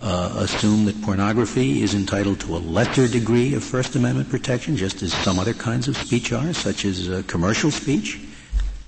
[0.01, 5.03] uh, assume that pornography is entitled to a lesser degree of First Amendment protection, just
[5.03, 8.21] as some other kinds of speech are, such as uh, commercial speech?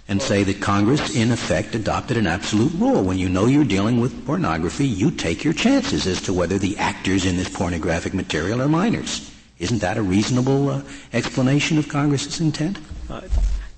[0.09, 3.03] And say that Congress, in effect, adopted an absolute rule.
[3.03, 6.77] When you know you're dealing with pornography, you take your chances as to whether the
[6.79, 9.33] actors in this pornographic material are minors.
[9.59, 12.79] Isn't that a reasonable uh, explanation of Congress's intent?
[13.09, 13.23] Uh,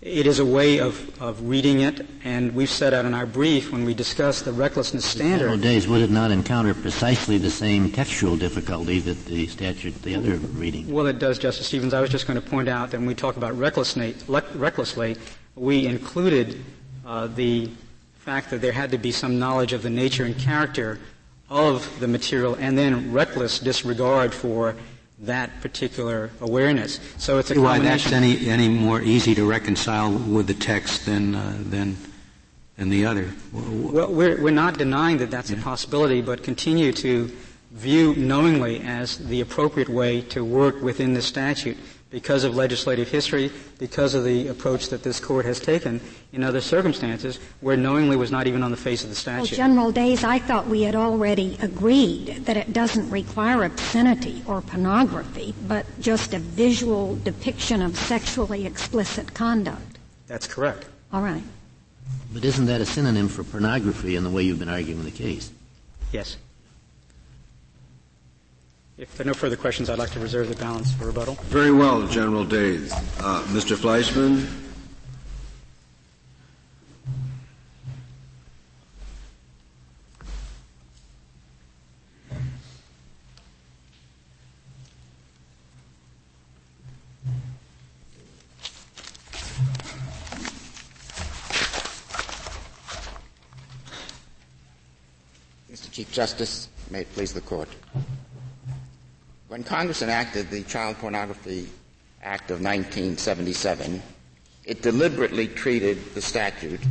[0.00, 3.72] it is a way of, of reading it, and we've set out in our brief
[3.72, 5.52] when we discuss the recklessness standard.
[5.52, 10.14] In days would it not encounter precisely the same textual difficulty that the statute, the
[10.14, 10.90] other reading?
[10.90, 11.94] Well, it does, Justice Stevens.
[11.94, 15.16] I was just going to point out that when we talk about recklessly, recklessly
[15.58, 16.64] we included
[17.06, 17.70] uh, the
[18.18, 20.98] fact that there had to be some knowledge of the nature and character
[21.50, 24.76] of the material and then reckless disregard for
[25.20, 27.00] that particular awareness.
[27.16, 31.34] So it's a why that's any any more easy to reconcile with the text than
[31.34, 31.96] uh, than
[32.76, 33.30] than the other.
[33.52, 35.58] Well, we're we're not denying that that's yeah.
[35.58, 37.30] a possibility, but continue to
[37.72, 41.76] view knowingly as the appropriate way to work within the statute
[42.10, 46.00] because of legislative history, because of the approach that this court has taken
[46.32, 49.50] in other circumstances where knowingly was not even on the face of the statute.
[49.50, 54.62] Well, General Days, I thought we had already agreed that it doesn't require obscenity or
[54.62, 59.98] pornography, but just a visual depiction of sexually explicit conduct.
[60.26, 60.86] That's correct.
[61.12, 61.42] All right.
[62.32, 65.50] But isn't that a synonym for pornography in the way you've been arguing the case?
[66.12, 66.36] Yes.
[68.98, 71.34] If there are no further questions, I'd like to reserve the balance for rebuttal.
[71.44, 72.92] Very well, General Days.
[73.20, 73.76] Uh, Mr.
[73.76, 74.44] Fleischman?
[95.70, 95.92] Mr.
[95.92, 97.68] Chief Justice, may it please the Court.
[99.48, 101.70] When Congress enacted the Child Pornography
[102.22, 104.02] Act of 1977,
[104.66, 106.82] it deliberately treated the statute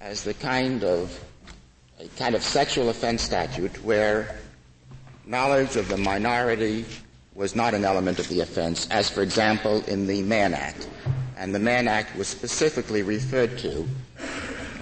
[0.00, 1.22] as the kind of
[2.00, 4.34] a kind of sexual offense statute where
[5.26, 6.86] knowledge of the minority
[7.34, 10.88] was not an element of the offense, as for example in the Mann Act.
[11.36, 13.86] And the Mann Act was specifically referred to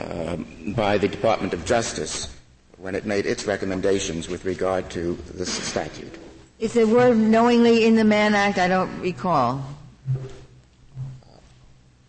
[0.01, 0.37] uh,
[0.77, 2.33] by the Department of Justice
[2.77, 6.22] when it made its recommendations with regard to this statute.
[6.63, 8.57] Is the word knowingly in the Mann Act?
[8.57, 9.67] I don't recall.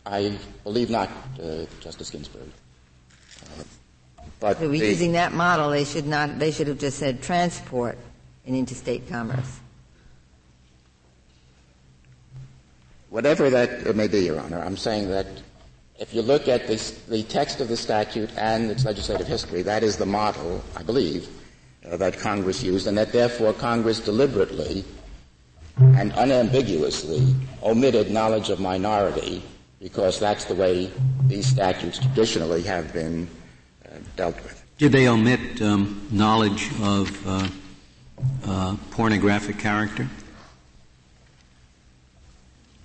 [0.06, 1.10] I believe not,
[1.42, 2.52] uh, Justice Ginsburg.
[3.42, 3.64] Uh,
[4.40, 6.38] but so using that model, they should not.
[6.38, 7.98] They should have just said transport
[8.46, 9.60] in interstate commerce.
[13.10, 15.26] Whatever that may be, Your Honor, I'm saying that
[16.00, 19.82] if you look at this, the text of the statute and its legislative history, that
[19.82, 21.28] is the model, I believe,
[21.84, 24.84] that Congress used, and that therefore Congress deliberately
[25.78, 29.44] and unambiguously omitted knowledge of minority
[29.80, 30.90] because that's the way
[31.28, 33.28] these statutes traditionally have been
[33.86, 34.64] uh, dealt with.
[34.78, 37.48] Did they omit um, knowledge of uh,
[38.46, 40.08] uh pornographic character?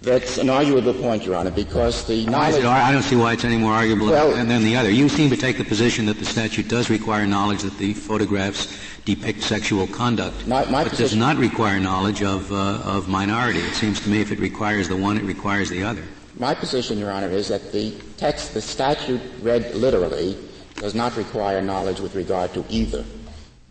[0.01, 2.65] That's an arguable point, Your Honor, because the knowledge.
[2.65, 4.91] I don't see why it's any more arguable well, than the other.
[4.91, 8.79] You seem to take the position that the statute does require knowledge that the photographs
[9.05, 13.59] depict sexual conduct, my, my but does not require knowledge of, uh, of minority.
[13.59, 16.05] It seems to me if it requires the one, it requires the other.
[16.39, 20.39] My position, Your Honor, is that the text, the statute read literally,
[20.77, 23.05] does not require knowledge with regard to either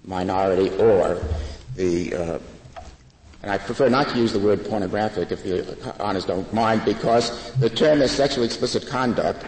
[0.04, 1.24] minority or
[1.76, 2.40] the uh,
[3.43, 7.52] and I prefer not to use the word pornographic if the honors don't mind because
[7.54, 9.45] the term is sexually explicit conduct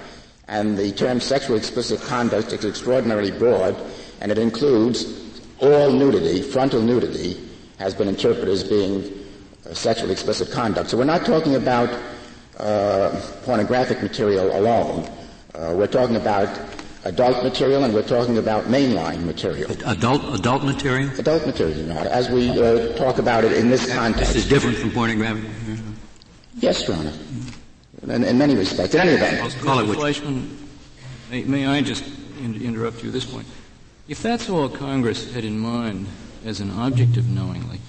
[0.47, 3.75] and the term sexually explicit conduct is extraordinarily broad
[4.21, 7.37] and it includes all nudity, frontal nudity
[7.77, 9.25] has been interpreted as being
[9.65, 10.89] uh, sexually explicit conduct.
[10.89, 11.89] So we're not talking about
[12.57, 15.09] uh, pornographic material alone.
[15.55, 16.47] Uh, we're talking about
[17.05, 19.71] adult material and we're talking about mainline material.
[19.85, 21.09] Adult adult material?
[21.19, 24.33] Adult material, Your Honor, as we uh, talk about it in this context.
[24.33, 25.49] This is different from pornographic?
[26.55, 27.13] Yes, Your Honor.
[28.03, 28.95] In, in many respects.
[28.95, 29.41] In any event.
[29.41, 30.57] I'll call it Fleishman,
[31.29, 32.05] may, may, I just
[32.39, 33.47] in, interrupt you at this point?
[34.07, 36.07] If that's all Congress had in mind
[36.45, 37.79] as an object of knowingly,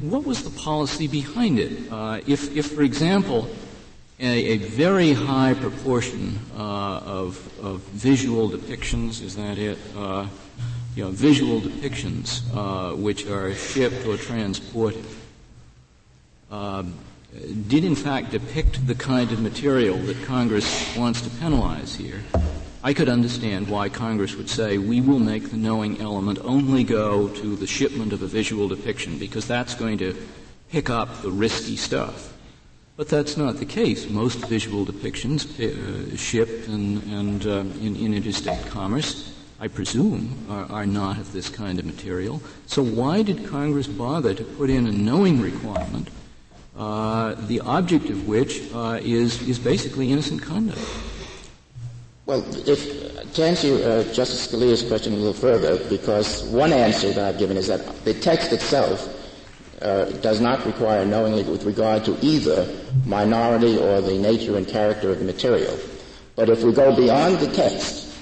[0.00, 1.92] what was the policy behind it?
[1.92, 3.48] Uh, if, if, for example,
[4.20, 9.78] a, a very high proportion uh, of, of visual depictions, is that it?
[9.96, 10.26] Uh,
[10.94, 15.04] you know, visual depictions uh, which are shipped or transported
[16.50, 16.94] um,
[17.68, 22.22] did in fact depict the kind of material that Congress wants to penalize here.
[22.82, 27.28] I could understand why Congress would say we will make the knowing element only go
[27.28, 30.16] to the shipment of a visual depiction because that's going to
[30.70, 32.29] pick up the risky stuff.
[33.00, 34.10] But that's not the case.
[34.10, 40.66] Most visual depictions uh, shipped and, and uh, in, in, interstate commerce, I presume, are,
[40.70, 42.42] are, not of this kind of material.
[42.66, 46.10] So why did Congress bother to put in a knowing requirement,
[46.76, 50.86] uh, the object of which uh, is is basically innocent conduct?
[52.26, 57.24] Well, if, to answer uh, Justice Scalia's question a little further, because one answer that
[57.24, 59.19] I've given is that the text itself
[59.82, 62.68] uh, does not require knowingly with regard to either
[63.06, 65.78] minority or the nature and character of the material.
[66.36, 68.16] But if we go beyond the text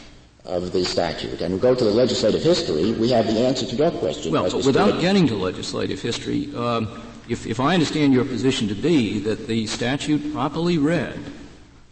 [0.45, 3.77] of the statute and we go to the legislative history, we have the answer to
[3.77, 4.33] your question.
[4.33, 8.75] Well, but without getting to legislative history, um, if, if I understand your position to
[8.75, 11.19] be that the statute properly read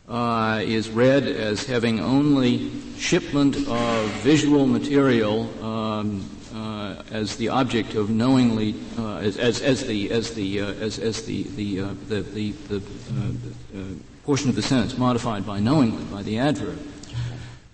[0.09, 7.95] uh, is read as having only shipment of visual material um, uh, as the object
[7.95, 11.95] of knowingly uh, as, as, as, the as the uh, as, as the the uh,
[12.09, 13.83] the, the, the uh,
[14.25, 16.79] portion of the sentence modified by knowingly by the adverb,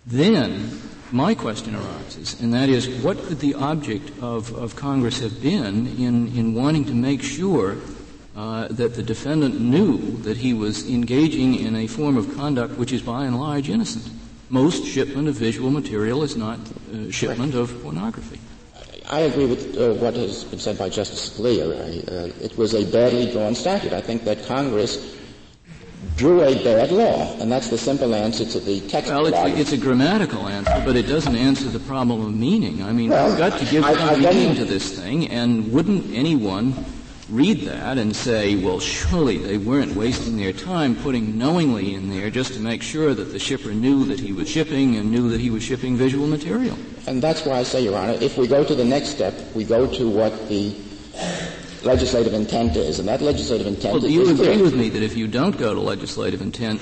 [0.06, 0.80] then
[1.12, 5.86] my question arises, and that is, what could the object of, of Congress have been
[5.86, 7.76] in, in wanting to make sure
[8.36, 12.92] uh, that the defendant knew that he was engaging in a form of conduct which
[12.92, 14.08] is by and large innocent?
[14.48, 18.38] Most shipment of visual material is not uh, shipment of pornography.
[19.10, 21.68] I agree with uh, what has been said by Justice Scalia.
[22.08, 23.92] Uh, it was a badly drawn statute.
[23.92, 25.16] I think that Congress
[26.16, 29.10] drew a bad law, and that's the simple answer to the text.
[29.10, 32.82] Well, it's, a, it's a grammatical answer, but it doesn't answer the problem of meaning.
[32.82, 36.72] I mean, well, we've got to give I, meaning to this thing, and wouldn't anyone
[37.32, 42.28] read that and say, well, surely they weren't wasting their time putting knowingly in there
[42.28, 45.40] just to make sure that the shipper knew that he was shipping and knew that
[45.40, 46.76] he was shipping visual material.
[47.06, 49.64] And that's why I say, Your Honor, if we go to the next step, we
[49.64, 50.76] go to what the
[51.82, 54.62] legislative intent is, and that legislative intent well, do you agree clear.
[54.62, 56.80] with me that if you don't go to legislative intent,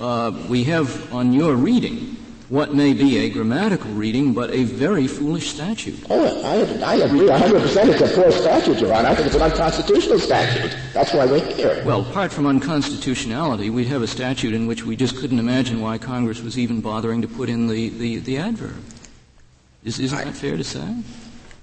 [0.00, 2.16] uh, we have on your reading
[2.52, 5.98] what may be a grammatical reading, but a very foolish statute.
[6.10, 9.08] Oh, I, I agree 100% it's a poor statute, Your Honor.
[9.08, 10.76] I think it's an unconstitutional statute.
[10.92, 11.82] That's why we're here.
[11.86, 15.96] Well, apart from unconstitutionality, we'd have a statute in which we just couldn't imagine why
[15.96, 18.84] Congress was even bothering to put in the, the, the adverb.
[19.82, 20.94] Is, isn't I, that fair to say?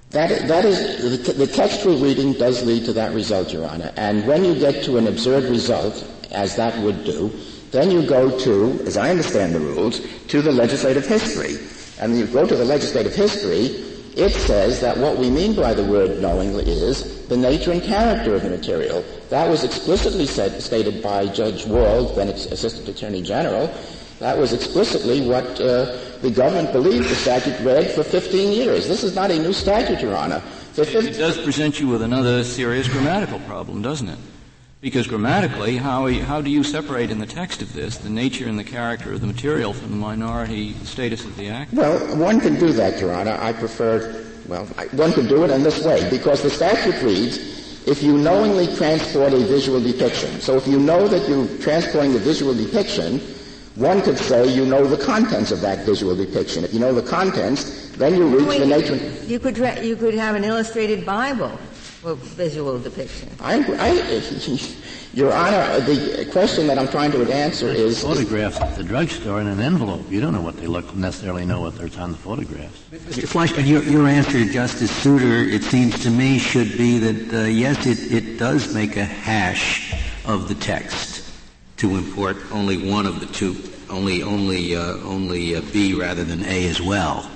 [0.09, 3.93] That is, that is the, the textual reading does lead to that result, Your Honor.
[3.95, 7.31] And when you get to an absurd result, as that would do,
[7.71, 11.57] then you go to, as I understand the rules, to the legislative history.
[11.99, 13.65] And you go to the legislative history,
[14.15, 18.35] it says that what we mean by the word knowingly is the nature and character
[18.35, 19.03] of the material.
[19.29, 23.71] That was explicitly said, stated by Judge Wald, then Assistant Attorney General.
[24.19, 28.87] That was explicitly what uh, the government believed the statute read for 15 years.
[28.87, 30.41] This is not a new statute, Your Honor.
[30.75, 34.19] It does present you with another serious grammatical problem, doesn't it?
[34.81, 38.57] Because grammatically, how, how do you separate in the text of this the nature and
[38.57, 41.73] the character of the material from the minority status of the act?
[41.73, 43.37] Well, one can do that, Your Honor.
[43.41, 47.37] I prefer, well, I, one can do it in this way, because the statute reads,
[47.89, 50.39] if you knowingly transport a visual depiction.
[50.39, 53.19] So if you know that you're transporting a visual depiction,
[53.75, 56.63] one could say you know the contents of that visual depiction.
[56.63, 58.95] If you know the contents, Then you reach the nature.
[59.27, 61.59] You could tra- you could have an illustrated Bible
[61.99, 63.27] for visual depiction.
[63.41, 63.91] I, I,
[65.13, 69.47] Your Honor, the question that I'm trying to answer is photographs at the drugstore in
[69.47, 70.09] an envelope.
[70.09, 72.85] You don't know what they look necessarily know what there's on the photographs.
[72.91, 73.27] Mr.
[73.27, 77.47] Fleishman, your, your answer to Justice Souter, it seems to me, should be that uh,
[77.47, 79.93] yes, it, it does make a hash
[80.25, 81.29] of the text
[81.77, 83.57] to import only one of the two,
[83.89, 87.29] only only uh, only uh, B rather than A as well.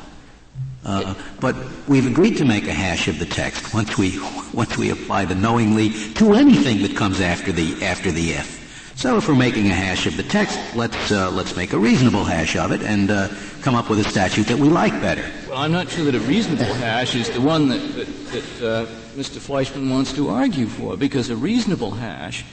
[0.85, 1.55] Uh, but
[1.87, 4.19] we've agreed to make a hash of the text once we
[4.53, 8.61] once we apply the knowingly to anything that comes after the after the if.
[8.95, 12.23] So if we're making a hash of the text, let's uh, let's make a reasonable
[12.25, 13.29] hash of it and uh,
[13.61, 15.25] come up with a statute that we like better.
[15.47, 18.85] Well, I'm not sure that a reasonable hash is the one that that, that uh,
[19.15, 19.39] Mr.
[19.39, 22.43] Fleishman wants to argue for, because a reasonable hash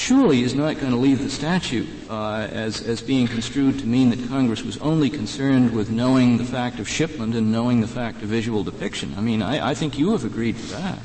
[0.00, 4.08] surely is not going to leave the statute uh, as, as being construed to mean
[4.08, 8.22] that Congress was only concerned with knowing the fact of shipment and knowing the fact
[8.22, 9.14] of visual depiction.
[9.18, 10.98] I mean, I, I think you have agreed to that.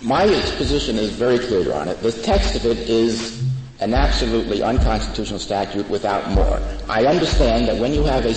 [0.00, 2.00] My position is very clear, Your it.
[2.00, 3.42] The text of it is
[3.80, 6.60] an absolutely unconstitutional statute without more.
[6.88, 8.34] I understand that when you have a,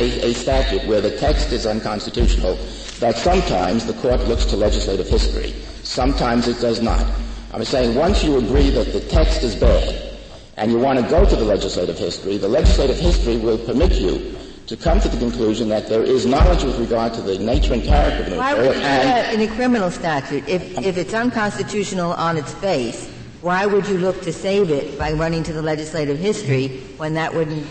[0.00, 2.54] a, a statute where the text is unconstitutional,
[3.00, 5.52] that sometimes the court looks to legislative history.
[5.82, 7.04] Sometimes it does not.
[7.52, 10.16] I'm saying once you agree that the text is bad
[10.56, 14.36] and you want to go to the legislative history, the legislative history will permit you
[14.66, 17.82] to come to the conclusion that there is knowledge with regard to the nature and
[17.82, 20.46] character of the Why would you in a criminal statute?
[20.46, 23.08] If, if it's unconstitutional on its face,
[23.40, 27.32] why would you look to save it by running to the legislative history when that
[27.32, 27.66] wouldn't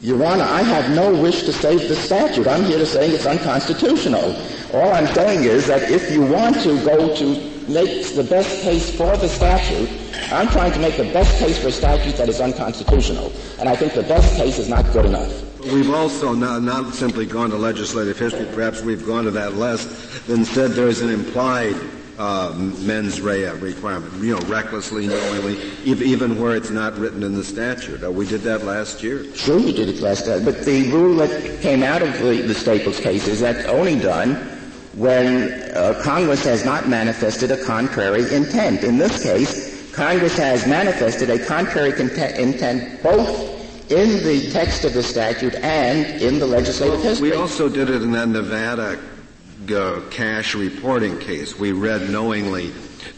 [0.00, 2.46] your Honor, I have no wish to save the statute.
[2.46, 4.32] I'm here to say it's unconstitutional.
[4.72, 8.94] All I'm saying is that if you want to go to makes the best case
[8.94, 9.88] for the statute.
[10.32, 13.32] I'm trying to make the best case for a statute that is unconstitutional.
[13.58, 15.44] And I think the best case is not good enough.
[15.60, 19.86] We've also not, not simply gone to legislative history, perhaps we've gone to that less,
[20.28, 21.74] Instead, there is an implied
[22.18, 27.44] uh, mens rea requirement, you know, recklessly, knowingly, even where it's not written in the
[27.44, 28.04] statute.
[28.04, 29.24] Uh, we did that last year.
[29.34, 30.40] Sure, we did it last year.
[30.44, 34.57] But the rule that came out of the, the Staples case is that only done
[34.94, 38.84] when uh, Congress has not manifested a contrary intent.
[38.84, 43.58] In this case, Congress has manifested a contrary intent both
[43.90, 47.30] in the text of the statute and in the legislative history.
[47.30, 48.98] We also did it in that Nevada
[49.74, 51.58] uh, cash reporting case.
[51.58, 52.72] We read knowingly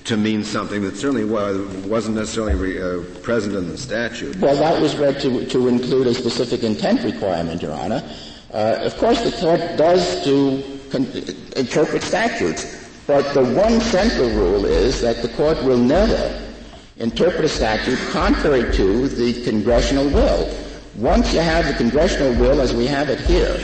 [0.05, 4.37] to mean something that certainly wasn't necessarily uh, present in the statute.
[4.37, 8.03] Well, that was read to, to include a specific intent requirement, Your Honor.
[8.53, 12.89] Uh, of course, the court does do interpret statutes.
[13.07, 16.41] But the one central rule is that the court will never
[16.99, 20.55] interpret a statute contrary to the congressional will.
[20.97, 23.57] Once you have the congressional will, as we have it here,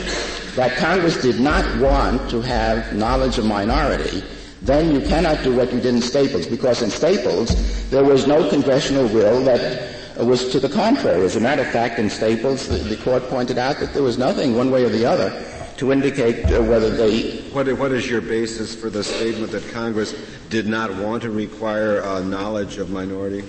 [0.55, 4.23] that Congress did not want to have knowledge of minority,
[4.63, 8.49] then you cannot do what you did in Staples, because in Staples, there was no
[8.49, 11.23] congressional will that was to the contrary.
[11.23, 14.17] As a matter of fact, in Staples, the, the court pointed out that there was
[14.17, 15.29] nothing one way or the other
[15.77, 17.39] to indicate uh, whether they.
[17.51, 20.13] What, what is your basis for the statement that Congress
[20.49, 23.43] did not want to require uh, knowledge of minority?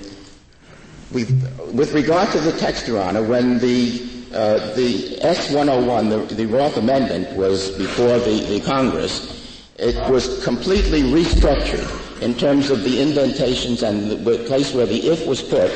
[1.13, 1.31] We've,
[1.75, 6.77] with regard to the text, Your Honor, when the uh, the S101, the, the Roth
[6.77, 13.83] Amendment, was before the, the Congress, it was completely restructured in terms of the indentations
[13.83, 15.71] and the place where the if was put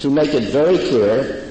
[0.00, 1.48] to make it very clear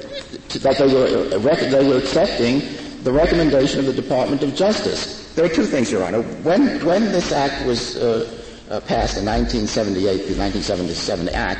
[0.49, 5.33] that they were, they were accepting the recommendation of the Department of Justice.
[5.33, 6.21] There are two things, Your Honor.
[6.43, 8.29] When, when this act was uh,
[8.69, 11.59] uh, passed, the 1978 to 1977 Act,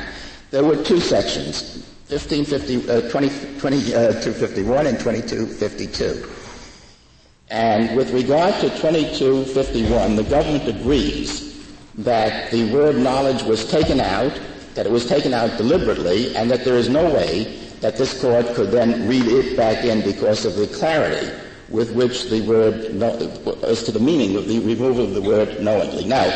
[0.50, 3.28] there were two sections, 1550, uh, 20,
[3.58, 6.30] 2251 uh, and 2252.
[7.50, 11.52] And with regard to 2251, the government agrees
[11.98, 14.38] that the word knowledge was taken out,
[14.74, 18.46] that it was taken out deliberately, and that there is no way that this court
[18.54, 21.30] could then read it back in because of the clarity
[21.68, 22.74] with which the word,
[23.64, 26.04] as to the meaning of the removal of the word knowingly.
[26.04, 26.26] Now,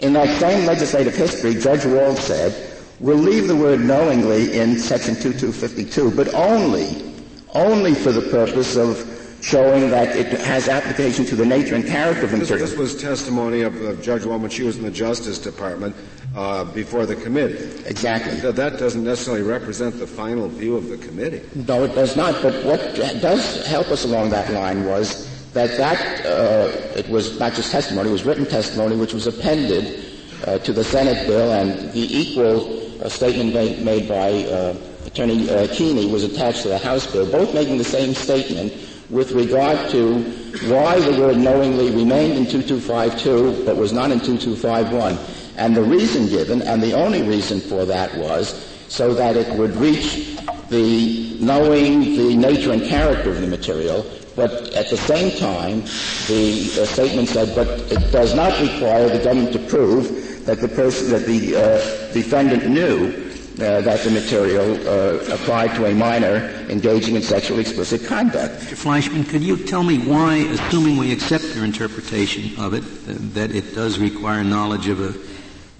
[0.00, 2.54] in that same legislative history, Judge Wald said,
[3.00, 7.14] we'll leave the word knowingly in section 2252, but only,
[7.54, 9.07] only for the purpose of
[9.40, 13.00] showing that it has application to the nature and character of the this, this was
[13.00, 15.94] testimony of, of Judge when she was in the Justice Department
[16.34, 17.56] uh, before the committee.
[17.86, 18.34] Exactly.
[18.40, 21.42] That, that doesn't necessarily represent the final view of the committee.
[21.54, 22.42] No, it does not.
[22.42, 27.54] But what does help us along that line was that that uh, it was not
[27.54, 30.04] just testimony; it was written testimony, which was appended
[30.46, 34.76] uh, to the Senate bill, and the equal uh, statement made, made by uh,
[35.06, 38.72] Attorney uh, Keeney was attached to the House bill, both making the same statement
[39.10, 40.22] with regard to
[40.68, 45.18] why the word knowingly remained in 2252 but was not in 2251.
[45.56, 49.74] And the reason given, and the only reason for that was so that it would
[49.76, 50.36] reach
[50.68, 54.04] the knowing the nature and character of the material,
[54.36, 55.80] but at the same time,
[56.28, 60.68] the uh, statement said, but it does not require the government to prove that the
[60.68, 63.27] person, that the uh, defendant knew
[63.60, 66.36] uh, that the material uh, applied to a minor
[66.68, 68.54] engaging in sexually explicit conduct.
[68.60, 68.76] Mr.
[68.76, 73.54] Fleishman, could you tell me why, assuming we accept your interpretation of it, uh, that
[73.54, 75.12] it does require knowledge of a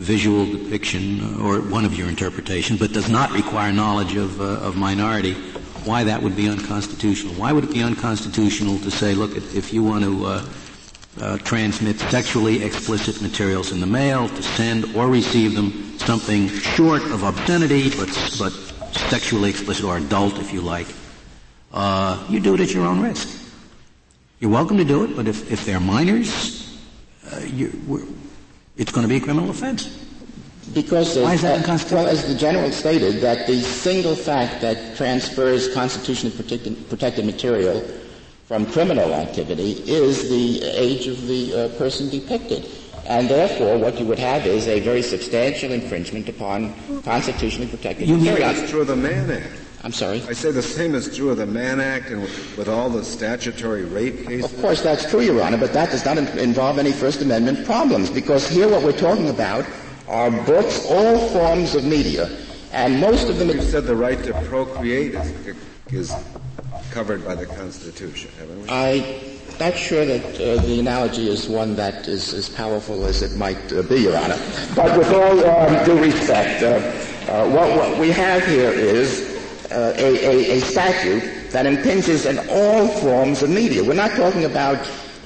[0.02, 4.76] visual depiction, or one of your interpretations, but does not require knowledge of, uh, of
[4.76, 5.34] minority,
[5.84, 7.34] why that would be unconstitutional?
[7.34, 10.46] Why would it be unconstitutional to say, look, if you want to uh,
[11.20, 17.02] uh, transmit sexually explicit materials in the mail, to send or receive them something short
[17.02, 18.50] of obscenity, but, but
[19.10, 20.86] sexually explicit or adult, if you like,
[21.74, 23.28] uh, you do it at your own risk.
[24.40, 26.80] You're welcome to do it, but if, if they're minors,
[27.26, 27.40] uh,
[28.78, 29.84] it's going to be a criminal offense.
[30.72, 32.04] Because Why is that unconstitutional?
[32.04, 37.86] Well, as the general stated, that the single fact that transfers constitutionally protected, protected material
[38.46, 42.64] from criminal activity is the age of the uh, person depicted.
[43.06, 48.16] And therefore, what you would have is a very substantial infringement upon constitutionally protected you
[48.16, 48.52] material.
[48.52, 49.52] That's true of the Mann Act.
[49.84, 50.20] I'm sorry?
[50.28, 53.84] I say the same is true of the Mann Act and with all the statutory
[53.84, 54.52] rape cases.
[54.52, 58.10] Of course, that's true, Your Honor, but that does not involve any First Amendment problems
[58.10, 59.64] because here what we're talking about
[60.08, 62.28] are books, all forms of media,
[62.72, 63.48] and most of them.
[63.48, 65.56] You said the right to procreate is,
[65.92, 66.12] is
[66.90, 68.68] covered by the Constitution, haven't we?
[68.68, 69.04] I'm
[69.60, 73.72] not sure that uh, the analogy is one that is as powerful as it might
[73.72, 74.38] uh, be, Your Honor.
[74.74, 76.66] But with all um, due respect, uh,
[77.30, 79.36] uh, what, what, we have here is
[79.70, 83.82] uh, a, a, a statute that impinges on all forms of media.
[83.82, 84.78] We're not talking about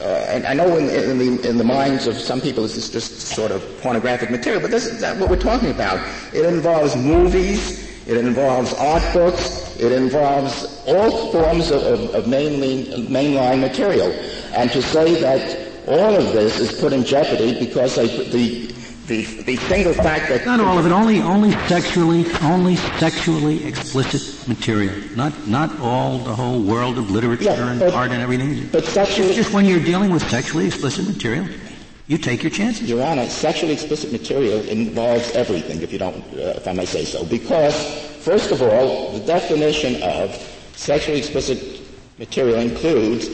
[0.03, 3.21] and I know in, in, the, in the minds of some people this is just
[3.21, 6.01] sort of pornographic material, but this is what we're talking about.
[6.35, 13.07] It involves movies, it involves art books, it involves all forms of, of, of mainline,
[13.09, 14.11] mainline material.
[14.55, 18.73] And to say that all of this is put in jeopardy because they, the
[19.07, 24.49] the, the single fact that not all of it, only only sexually only sexually explicit
[24.49, 28.69] material, not not all the whole world of literature yeah, and but, art and everything.
[28.71, 31.49] But sexually, just when you're dealing with sexually explicit material,
[32.13, 32.91] you take your chances.
[32.91, 37.07] Your Honor, sexually explicit material involves everything, if you don't, uh, if I may say
[37.07, 37.75] so, because
[38.23, 40.31] first of all, the definition of
[40.77, 41.81] sexually explicit
[42.19, 43.31] material includes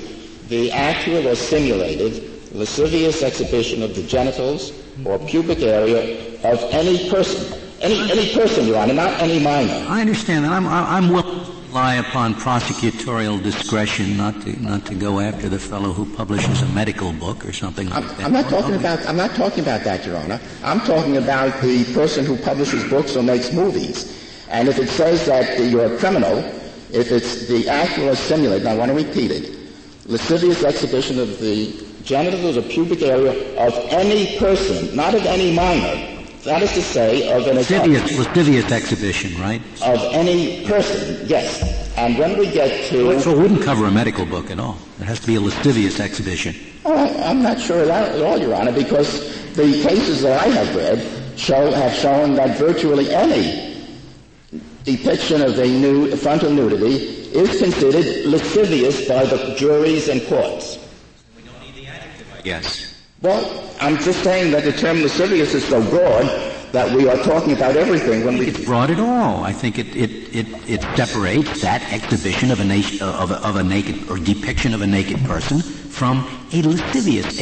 [0.47, 2.23] the actual or simulated
[2.55, 4.73] lascivious exhibition of the genitals
[5.05, 7.61] or pubic area of any person.
[7.81, 9.87] Any, any person, Your Honor, not any minor.
[9.89, 10.53] I understand that.
[10.53, 15.93] I'm, I'm willing rely upon prosecutorial discretion not to, not to go after the fellow
[15.93, 18.25] who publishes a medical book or something like I'm, that.
[18.25, 20.41] I'm not talking about, I'm not talking about that, Your Honor.
[20.65, 24.47] I'm talking about the person who publishes books or makes movies.
[24.49, 26.39] And if it says that you're a criminal,
[26.91, 29.59] if it's the actual or simulated, and I want to repeat it,
[30.07, 36.18] lascivious exhibition of the genitals or pubic area of any person, not of any minor.
[36.49, 39.61] That is to say, of an lascivious, lascivious exhibition, right?
[39.83, 41.61] Of any person, yes.
[41.99, 43.21] And when we get to...
[43.21, 44.79] So it wouldn't cover a medical book at all.
[44.99, 46.57] It has to be a lascivious exhibition.
[46.87, 50.49] Oh, I'm not sure of that at all, Your Honor, because the cases that I
[50.49, 53.85] have read show, have shown that virtually any
[54.85, 56.95] depiction of a nude, frontal nudity
[57.37, 60.79] is considered lascivious by the juries and courts.
[62.43, 62.88] Yes.
[63.21, 66.27] Well, I'm just saying that the term lascivious is so broad
[66.71, 68.47] that we are talking about everything when we.
[68.47, 69.43] It's broad at all.
[69.43, 73.57] I think it, it, it, it separates that exhibition of a, na- of, a, of
[73.57, 76.19] a naked or depiction of a naked person from
[76.53, 77.41] a lascivious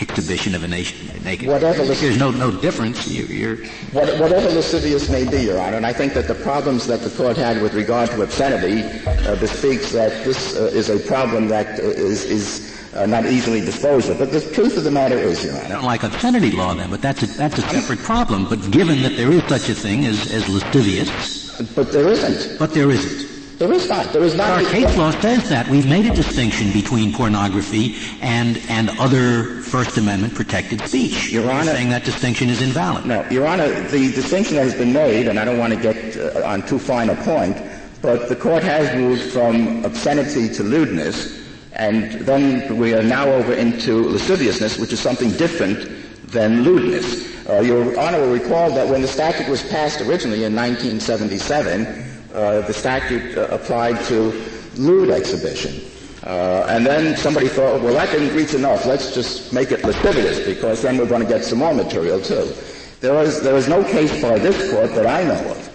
[0.00, 1.46] exhibition of a nation, naked.
[1.46, 3.06] Whatever There's no no difference.
[3.06, 3.56] You,
[3.92, 7.10] what, whatever lascivious may be, Your Honor, and I think that the problems that the
[7.10, 8.82] court had with regard to obscenity
[9.28, 13.60] uh, bespeaks that this uh, is a problem that uh, is is uh, not easily
[13.60, 14.18] disposed of.
[14.18, 15.64] But the truth of the matter is, Your Honor.
[15.64, 18.48] I don't like obscenity law then, but that's a, that's a separate problem.
[18.48, 21.60] But given that there is such a thing as, as lascivious.
[21.74, 22.58] But there isn't.
[22.58, 23.32] But there isn't.
[23.58, 24.12] There is not.
[24.12, 24.50] There is not.
[24.50, 25.68] Our case law says that.
[25.68, 31.30] We've made a distinction between pornography and, and other First Amendment protected speech.
[31.30, 31.64] Your Honor.
[31.64, 33.06] You're saying that distinction is invalid.
[33.06, 36.16] No, Your Honor, the distinction that has been made, and I don't want to get
[36.16, 37.56] uh, on too fine a point,
[38.00, 41.41] but the court has moved from obscenity to lewdness,
[41.74, 45.88] and then we are now over into lasciviousness, which is something different
[46.30, 47.30] than lewdness.
[47.48, 51.86] Uh, Your Honor will recall that when the statute was passed originally in 1977,
[52.34, 54.32] uh, the statute uh, applied to
[54.76, 55.88] lewd exhibition.
[56.24, 58.86] Uh, and then somebody thought, well, that didn't reach enough.
[58.86, 62.52] Let's just make it lascivious because then we're going to get some more material too.
[63.00, 65.72] There is, there is no case by this court that I know of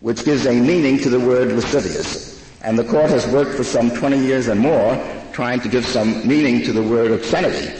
[0.00, 2.38] which gives a meaning to the word lascivious.
[2.62, 4.94] And the court has worked for some 20 years and more
[5.38, 7.72] trying to give some meaning to the word obscenity.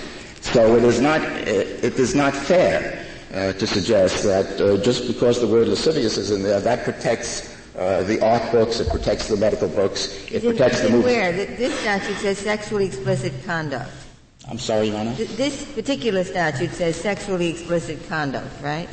[0.43, 3.05] So it is not, it is not fair
[3.35, 7.59] uh, to suggest that uh, just because the word lascivious is in there, that protects
[7.77, 11.07] uh, the art books, it protects the medical books, it protects the movies.
[11.07, 11.33] Where?
[11.33, 13.91] This statute says sexually explicit conduct.
[14.49, 15.15] I'm sorry, Your Honor?
[15.15, 18.89] This particular statute says sexually explicit conduct, right?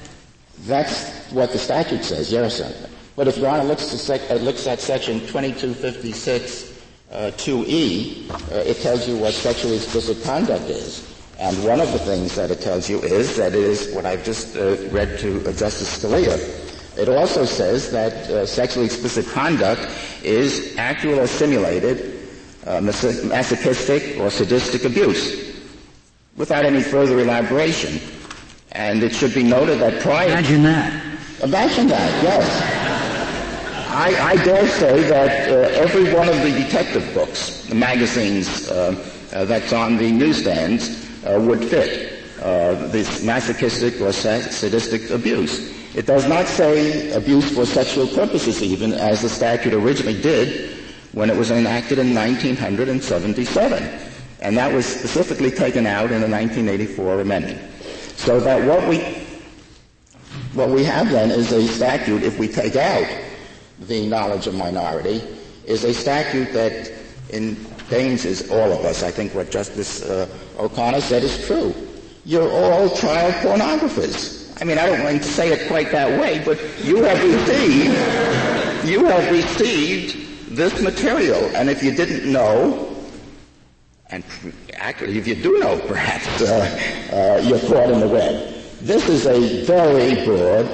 [0.61, 2.89] That's what the statute says, yes, sir.
[3.16, 6.74] But if Your Honor looks, sec- uh, looks at section 2256
[7.16, 11.16] uh, 2e, uh, it tells you what sexually explicit conduct is.
[11.39, 14.24] And one of the things that it tells you is that it is what I've
[14.24, 16.38] just uh, read to uh, Justice Scalia.
[16.97, 19.82] It also says that uh, sexually explicit conduct
[20.24, 22.28] is actual or simulated
[22.66, 25.55] uh, masochistic or sadistic abuse
[26.36, 27.99] without any further elaboration.
[28.74, 30.28] And it should be noted that prior...
[30.28, 31.18] Imagine that.
[31.43, 32.84] Imagine that, yes.
[33.96, 38.93] I, I, dare say that uh, every one of the detective books, the magazines uh,
[39.32, 42.12] uh, that's on the newsstands, would fit
[42.91, 45.74] this masochistic or sadistic abuse.
[45.96, 50.78] It does not say abuse for sexual purposes even, as the statute originally did
[51.14, 53.82] when it was enacted in 1977.
[54.41, 57.62] And that was specifically taken out in the 1984 amendment.
[58.18, 59.00] So that what we,
[60.54, 63.24] what we have then is a statute, if we take out
[63.80, 65.21] the knowledge of minority,
[65.65, 66.91] is a statute that
[67.32, 69.03] endangers all of us.
[69.03, 71.73] I think what Justice uh, O'Connor said is true.
[72.26, 74.59] You're all child pornographers.
[74.61, 78.88] I mean, I don't want to say it quite that way, but you have received,
[78.88, 82.95] you have received this material, and if you didn't know,
[84.09, 84.23] and
[84.76, 88.53] actually, if you do know, perhaps uh, uh, you're caught in the web.
[88.82, 90.65] This is a very broad,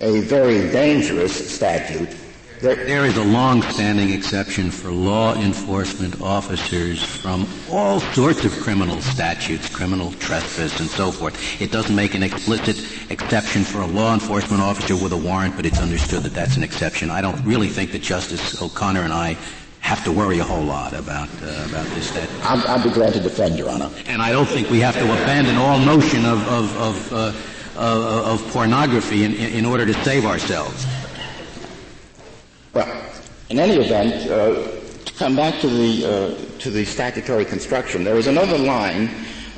[0.00, 2.08] a very dangerous statute
[2.60, 9.68] there is a long-standing exception for law enforcement officers from all sorts of criminal statutes,
[9.68, 11.60] criminal trespass and so forth.
[11.60, 12.78] It doesn't make an explicit
[13.10, 16.62] exception for a law enforcement officer with a warrant, but it's understood that that's an
[16.62, 17.10] exception.
[17.10, 19.36] I don't really think that Justice O'Connor and I
[19.80, 22.30] have to worry a whole lot about uh, about this statute.
[22.42, 23.90] I'll, be glad to defend, Your Honor.
[24.06, 27.32] And I don't think we have to abandon all notion of of of, uh,
[27.76, 30.86] uh, of pornography in, in order to save ourselves.
[33.48, 34.54] In any event, uh,
[35.04, 39.08] to come back to the uh, to the statutory construction, there is another line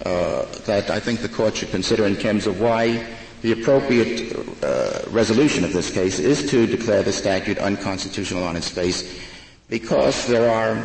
[0.04, 3.06] uh, that I think the court should consider in terms of why
[3.40, 8.68] the appropriate uh, resolution of this case is to declare the statute unconstitutional on its
[8.68, 9.24] face,
[9.70, 10.84] because there are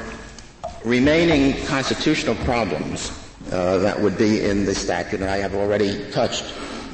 [0.85, 3.11] remaining constitutional problems
[3.51, 6.45] uh, that would be in the statute, and I have already touched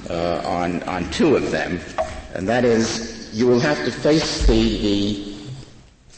[0.10, 1.80] uh, on on two of them,
[2.34, 5.29] and that is you will have to face the, the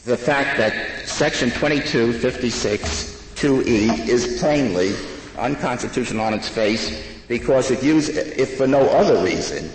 [0.04, 4.94] the fact that Section 2256 2E is plainly
[5.38, 9.70] unconstitutional on its face because it uses, if for no other reason,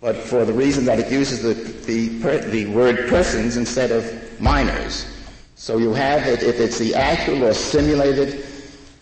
[0.00, 1.54] but for the reason that it uses the,
[1.86, 2.08] the,
[2.50, 5.06] the word persons instead of minors.
[5.54, 8.44] So you have it, if it's the actual or simulated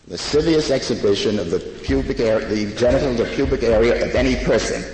[0.06, 4.84] lascivious exhibition of the pubic area, the genitals or pubic area of any person,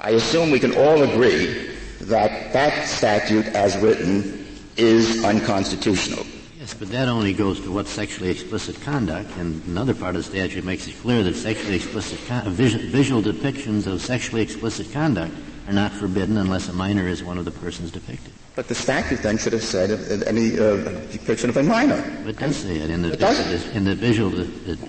[0.00, 1.70] I assume we can all agree
[2.02, 4.43] that that statute as written
[4.76, 6.24] is unconstitutional.
[6.58, 10.30] Yes, but that only goes to what's sexually explicit conduct, and another part of the
[10.30, 15.34] statute makes it clear that sexually explicit con- visual depictions of sexually explicit conduct
[15.66, 18.32] are not forbidden unless a minor is one of the persons depicted.
[18.56, 19.90] But the statute then should have said
[20.28, 20.76] any uh,
[21.10, 22.02] depiction of a minor.
[22.24, 24.30] It does say it in the, it in the visual.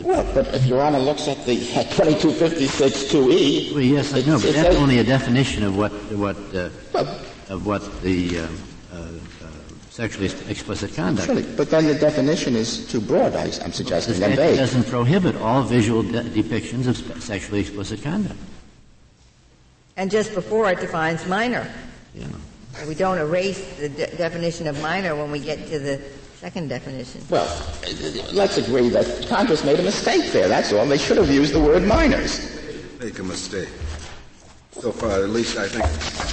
[0.01, 3.73] well, but if Your Honor looks at the 2256 2e.
[3.73, 7.19] Well, yes, I know, but that's only a definition of what what uh, well,
[7.49, 8.57] of what the um,
[9.95, 11.25] sexually explicit conduct.
[11.25, 14.55] Surely, but then the definition is too broad, I, am suggesting, and vague.
[14.55, 18.35] It doesn't prohibit all visual de- depictions of spe- sexually explicit conduct.
[19.95, 21.71] And just before it defines minor.
[22.13, 22.27] Yeah.
[22.85, 26.01] We don't erase the de- definition of minor when we get to the
[26.41, 27.21] second definition.
[27.29, 27.47] Well,
[28.33, 30.49] let's agree that Congress made a mistake there.
[30.49, 30.85] That's all.
[30.85, 32.51] They should have used the word minors.
[32.99, 33.69] Make a mistake.
[34.71, 35.85] So far, at least I think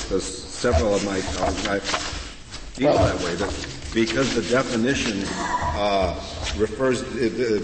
[0.09, 2.12] there's several of my colleagues,
[2.73, 3.37] feel that way.
[3.95, 6.15] Because the definition uh,
[6.57, 7.03] refers,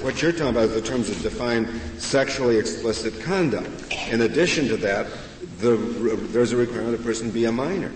[0.03, 3.93] what you're talking about, the terms that define sexually explicit conduct.
[4.11, 5.07] In addition to that,
[5.59, 5.77] the,
[6.31, 7.91] there's a requirement that a person be a minor.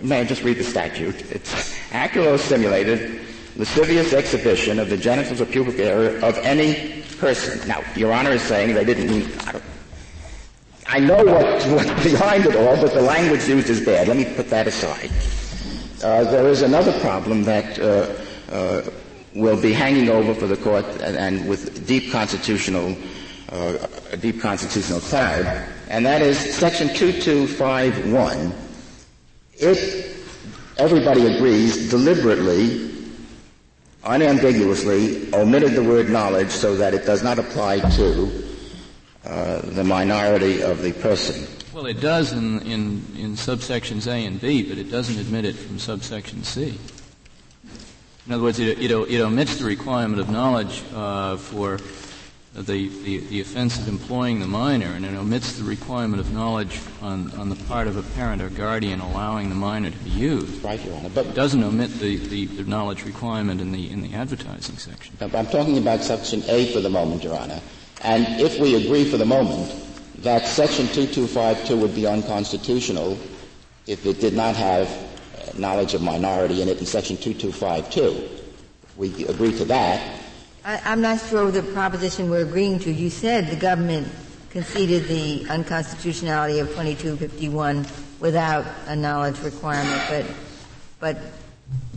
[0.00, 1.30] May I just read the statute?
[1.32, 3.20] It's accurate or simulated
[3.56, 7.66] lascivious exhibition of the genitals or pubic area of any person.
[7.68, 9.30] Now, Your Honor is saying they didn't mean,
[10.86, 14.08] I, know what, what's behind it all, but the language used is bad.
[14.08, 15.10] Let me put that aside.
[16.02, 18.14] Uh, there is another problem that uh,
[18.52, 18.82] uh,
[19.34, 22.96] will be hanging over for the court and, and with deep constitutional,
[23.50, 23.86] uh,
[24.20, 25.46] deep constitutional cloud,
[25.88, 28.52] and that is Section 2251.
[29.54, 30.16] It,
[30.76, 32.90] everybody agrees, deliberately,
[34.04, 38.43] unambiguously omitted the word knowledge so that it does not apply to
[39.26, 41.46] uh, the minority of the person.
[41.72, 45.54] Well, it does in, in, in subsections A and B, but it doesn't admit it
[45.54, 46.78] from subsection C.
[48.26, 51.78] In other words, it, it, it omits the requirement of knowledge uh, for
[52.54, 56.80] the, the, the, offense of employing the minor, and it omits the requirement of knowledge
[57.02, 60.62] on, on the part of a parent or guardian allowing the minor to be used.
[60.62, 61.08] Right, Your Honor.
[61.08, 65.16] But it doesn't omit the, the, the, knowledge requirement in the in the advertising section.
[65.20, 67.60] I'm talking about section A for the moment, Your Honor.
[68.04, 69.74] And if we agree for the moment
[70.18, 73.18] that section 2252 would be unconstitutional
[73.86, 78.28] if it did not have uh, knowledge of minority in it in section 2252,
[78.96, 80.20] we agree to that,
[80.66, 82.90] I, am not sure the proposition we're agreeing to.
[82.90, 84.08] You said the government
[84.48, 87.86] conceded the unconstitutionality of 2251
[88.18, 90.24] without a knowledge requirement, but,
[91.00, 91.18] but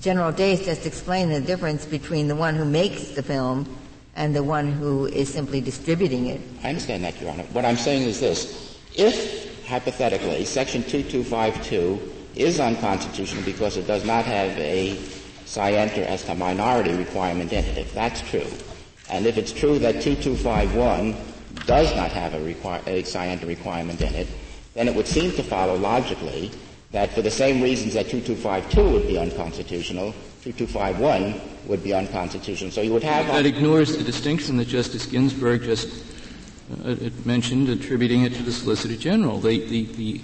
[0.01, 3.73] General Days just explained the difference between the one who makes the film
[4.17, 6.41] and the one who is simply distributing it.
[6.63, 7.43] I understand that, Your Honor.
[7.53, 8.77] What I'm saying is this.
[8.95, 14.97] If, hypothetically, Section 2252 is unconstitutional because it does not have a
[15.45, 18.47] scienter as to minority requirement in it, if that's true,
[19.09, 21.15] and if it's true that 2251
[21.65, 24.27] does not have a, require, a scienter requirement in it,
[24.73, 26.51] then it would seem to follow logically
[26.91, 30.13] that for the same reasons that 2252 would be unconstitutional,
[30.53, 32.71] 2251 would be unconstitutional.
[32.71, 36.05] So you would have that ignores the distinction that Justice Ginsburg just
[36.85, 36.95] uh,
[37.25, 39.39] mentioned, attributing it to the Solicitor General.
[39.39, 40.21] The, the, the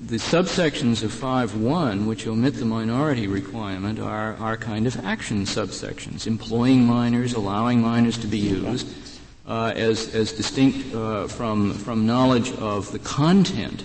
[0.00, 6.26] the subsections of 5.1, which omit the minority requirement, are, are kind of action subsections,
[6.26, 8.86] employing minors, allowing minors to be used,
[9.46, 13.82] uh, as, as distinct uh, from, from knowledge of the content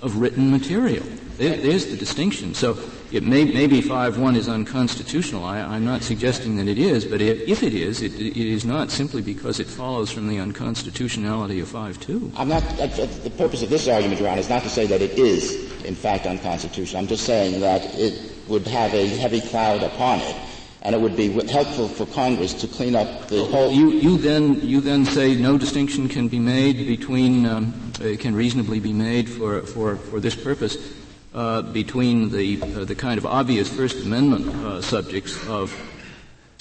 [0.00, 1.04] of written material.
[1.36, 2.54] There, there's the distinction.
[2.54, 2.78] So
[3.12, 5.44] it may, maybe 5.1 is unconstitutional.
[5.44, 8.64] I, am not suggesting that it is, but if, if it is, it, it is
[8.64, 12.32] not simply because it follows from the unconstitutionality of 5.2.
[12.36, 15.02] I'm not, uh, the purpose of this argument, Your Honor, is not to say that
[15.02, 17.02] it is, in fact, unconstitutional.
[17.02, 20.36] I'm just saying that it would have a heavy cloud upon it
[20.82, 23.70] and it would be helpful for Congress to clean up the whole.
[23.70, 28.34] You, you then you then say no distinction can be made between um, uh, can
[28.34, 30.99] reasonably be made for for for this purpose
[31.34, 35.74] uh, between the uh, the kind of obvious First Amendment uh, subjects of,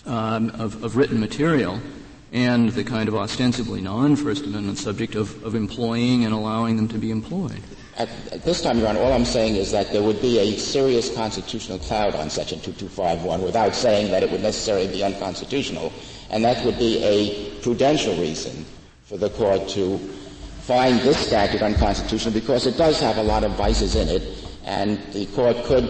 [0.05, 1.79] um, of, of written material
[2.31, 6.97] and the kind of ostensibly non-First Amendment subject of, of employing and allowing them to
[6.97, 7.59] be employed.
[7.97, 10.57] At, at, this time, Your Honor, all I'm saying is that there would be a
[10.57, 15.91] serious constitutional cloud on Section 2251 without saying that it would necessarily be unconstitutional,
[16.29, 18.63] and that would be a prudential reason
[19.05, 19.97] for the court to
[20.61, 24.21] find this statute unconstitutional because it does have a lot of vices in it
[24.65, 25.87] and the court could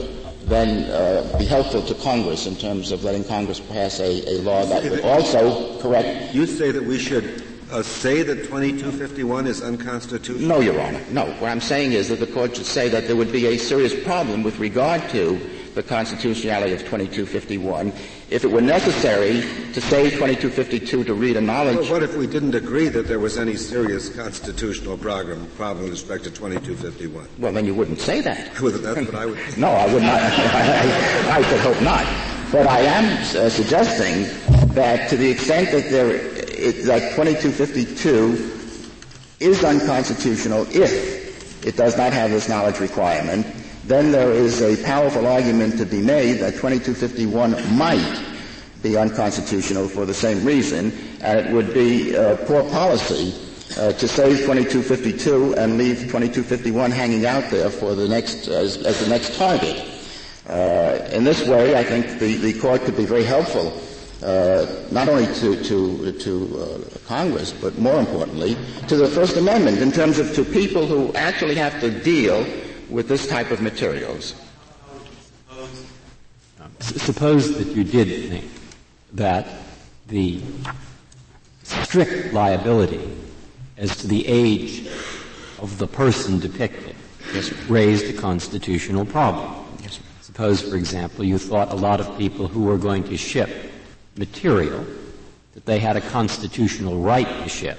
[0.50, 4.66] then uh, be helpful to Congress in terms of letting Congress pass a, a law
[4.66, 6.34] that would also correct.
[6.34, 10.48] You say that we should uh, say that 2251 is unconstitutional?
[10.48, 11.04] No, Your Honor.
[11.12, 11.26] No.
[11.34, 13.94] What I'm saying is that the court should say that there would be a serious
[14.04, 15.40] problem with regard to
[15.76, 17.94] the constitutionality of 2251
[18.32, 19.42] if it were necessary
[19.74, 21.78] to say 2252 to read a knowledge.
[21.78, 25.94] Well, what if we didn't agree that there was any serious constitutional problem, problem with
[25.94, 27.28] respect to 2251?
[27.40, 28.62] Well, then you wouldn't say that.
[28.62, 29.40] well, that's what I would.
[29.58, 30.22] no, I would not.
[30.22, 32.06] I, I, should hope not.
[32.52, 34.24] But I am uh, suggesting
[34.74, 38.58] that to the extent that there, it, that 2252
[39.40, 43.46] is unconstitutional if it does not have this knowledge requirement,
[43.90, 48.24] then there is a powerful argument to be made that 2251 might
[48.84, 53.34] be unconstitutional for the same reason, and it would be uh, poor policy
[53.80, 59.00] uh, to save 2252 and leave 2251 hanging out there for the next as, as
[59.00, 59.84] the next target.
[60.48, 63.74] Uh, in this way, I think the, the court could be very helpful,
[64.24, 68.56] uh, not only to to, to uh, Congress, but more importantly
[68.88, 72.46] to the First Amendment in terms of to people who actually have to deal
[72.90, 74.36] with this type of materials.
[76.80, 78.52] Suppose that you did think
[79.14, 79.48] that
[80.08, 80.42] the
[81.64, 83.16] strict liability
[83.78, 84.88] as to the age
[85.60, 86.96] of the person depicted
[87.34, 89.66] yes, raised a constitutional problem.
[89.82, 93.50] Yes, Suppose, for example, you thought a lot of people who were going to ship
[94.16, 94.86] material
[95.54, 97.78] that they had a constitutional right to ship,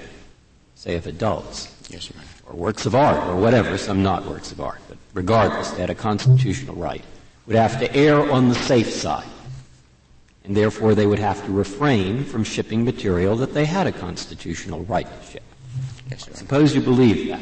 [0.75, 2.30] say of adults, Yes, Honor.
[2.51, 5.89] Or works of art, or whatever, some not works of art, but regardless, they had
[5.89, 7.03] a constitutional right,
[7.47, 9.27] would have to err on the safe side.
[10.43, 14.83] And therefore they would have to refrain from shipping material that they had a constitutional
[14.83, 15.43] right to ship.
[16.09, 17.41] Yes, Suppose you believed that,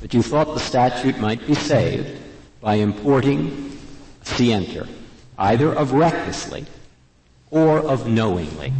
[0.00, 2.20] but you thought the statute might be saved
[2.60, 3.78] by importing
[4.22, 4.88] a scienter,
[5.38, 6.66] either of recklessly
[7.50, 8.72] or of knowingly.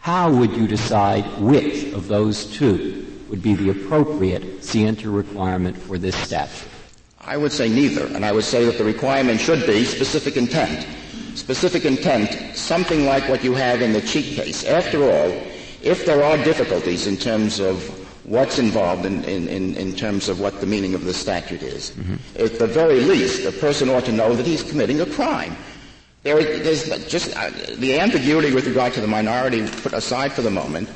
[0.00, 5.98] How would you decide which of those two would be the appropriate scienter requirement for
[5.98, 6.68] this statute?
[7.20, 10.86] I would say neither, and I would say that the requirement should be specific intent.
[11.36, 14.64] Specific intent, something like what you have in the Cheek case.
[14.64, 15.30] After all,
[15.82, 17.82] if there are difficulties in terms of
[18.24, 21.90] what's involved in, in, in, in terms of what the meaning of the statute is,
[22.38, 25.56] at the very least, a person ought to know that he's committing a crime.
[26.22, 30.50] There, there's just uh, the ambiguity with regard to the minority put aside for the
[30.50, 30.88] moment.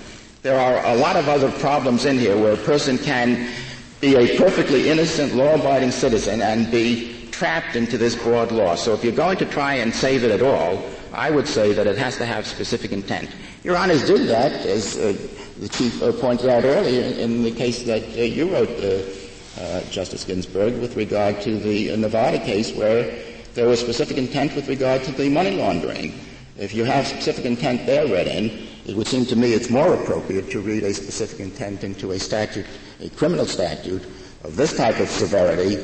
[0.43, 3.53] There are a lot of other problems in here where a person can
[4.01, 8.75] be a perfectly innocent, law-abiding citizen and be trapped into this broad law.
[8.75, 10.83] So if you're going to try and save it at all,
[11.13, 13.29] I would say that it has to have specific intent.
[13.65, 15.15] Your Honors did that, as uh,
[15.59, 19.83] the Chief uh, pointed out earlier, in the case that uh, you wrote, uh, uh,
[19.91, 23.15] Justice Ginsburg, with regard to the uh, Nevada case where
[23.53, 26.19] there was specific intent with regard to the money laundering.
[26.57, 29.95] If you have specific intent there read in, it would seem to me it's more
[29.95, 32.67] appropriate to read a specific intent into a statute,
[33.01, 34.03] a criminal statute
[34.45, 35.77] of this type of severity,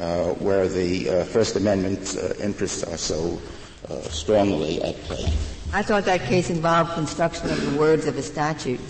[0.00, 3.40] uh, where the uh, First Amendment uh, interests are so
[3.88, 5.24] uh, strongly at play.
[5.72, 8.80] I thought that case involved construction of the words of a statute.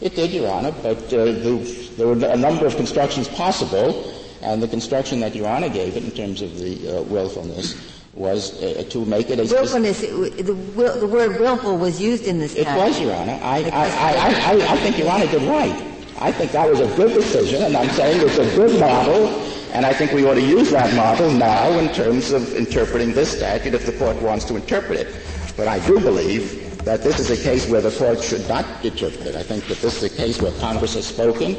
[0.00, 4.12] It did, Your Honor, but uh, the, there were a number of constructions possible,
[4.42, 8.62] and the construction that Your Honor gave it in terms of the uh, willfulness was
[8.62, 9.60] uh, to make it a specific.
[9.62, 12.76] Willfulness, it, the, will, the word willful was used in the It statute.
[12.78, 13.38] was, Your Honor.
[13.42, 15.88] I, I, I, I, I think Your Honor did right.
[16.20, 19.28] I think that was a good decision, and I'm saying it's a good model,
[19.72, 23.36] and I think we ought to use that model now in terms of interpreting this
[23.36, 25.16] statute if the court wants to interpret it.
[25.56, 29.26] But I do believe that this is a case where the court should not interpret
[29.26, 29.36] it.
[29.36, 31.56] I think that this is a case where Congress has spoken.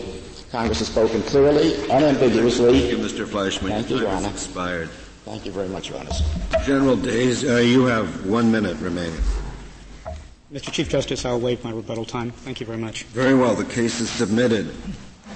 [0.52, 2.80] Congress has spoken clearly, unambiguously.
[2.80, 3.28] Thank you, Mr.
[3.28, 3.72] Fleishman.
[3.72, 4.34] Thank you, Your Your time has Honor.
[4.36, 4.90] expired.
[5.26, 6.12] Thank you very much, Your Honor.
[6.66, 9.22] General Days, uh, you have one minute remaining.
[10.52, 10.72] Mr.
[10.72, 12.32] Chief Justice, I'll waive my rebuttal time.
[12.32, 13.04] Thank you very much.
[13.06, 13.56] Very well.
[13.56, 14.76] The case is submitted.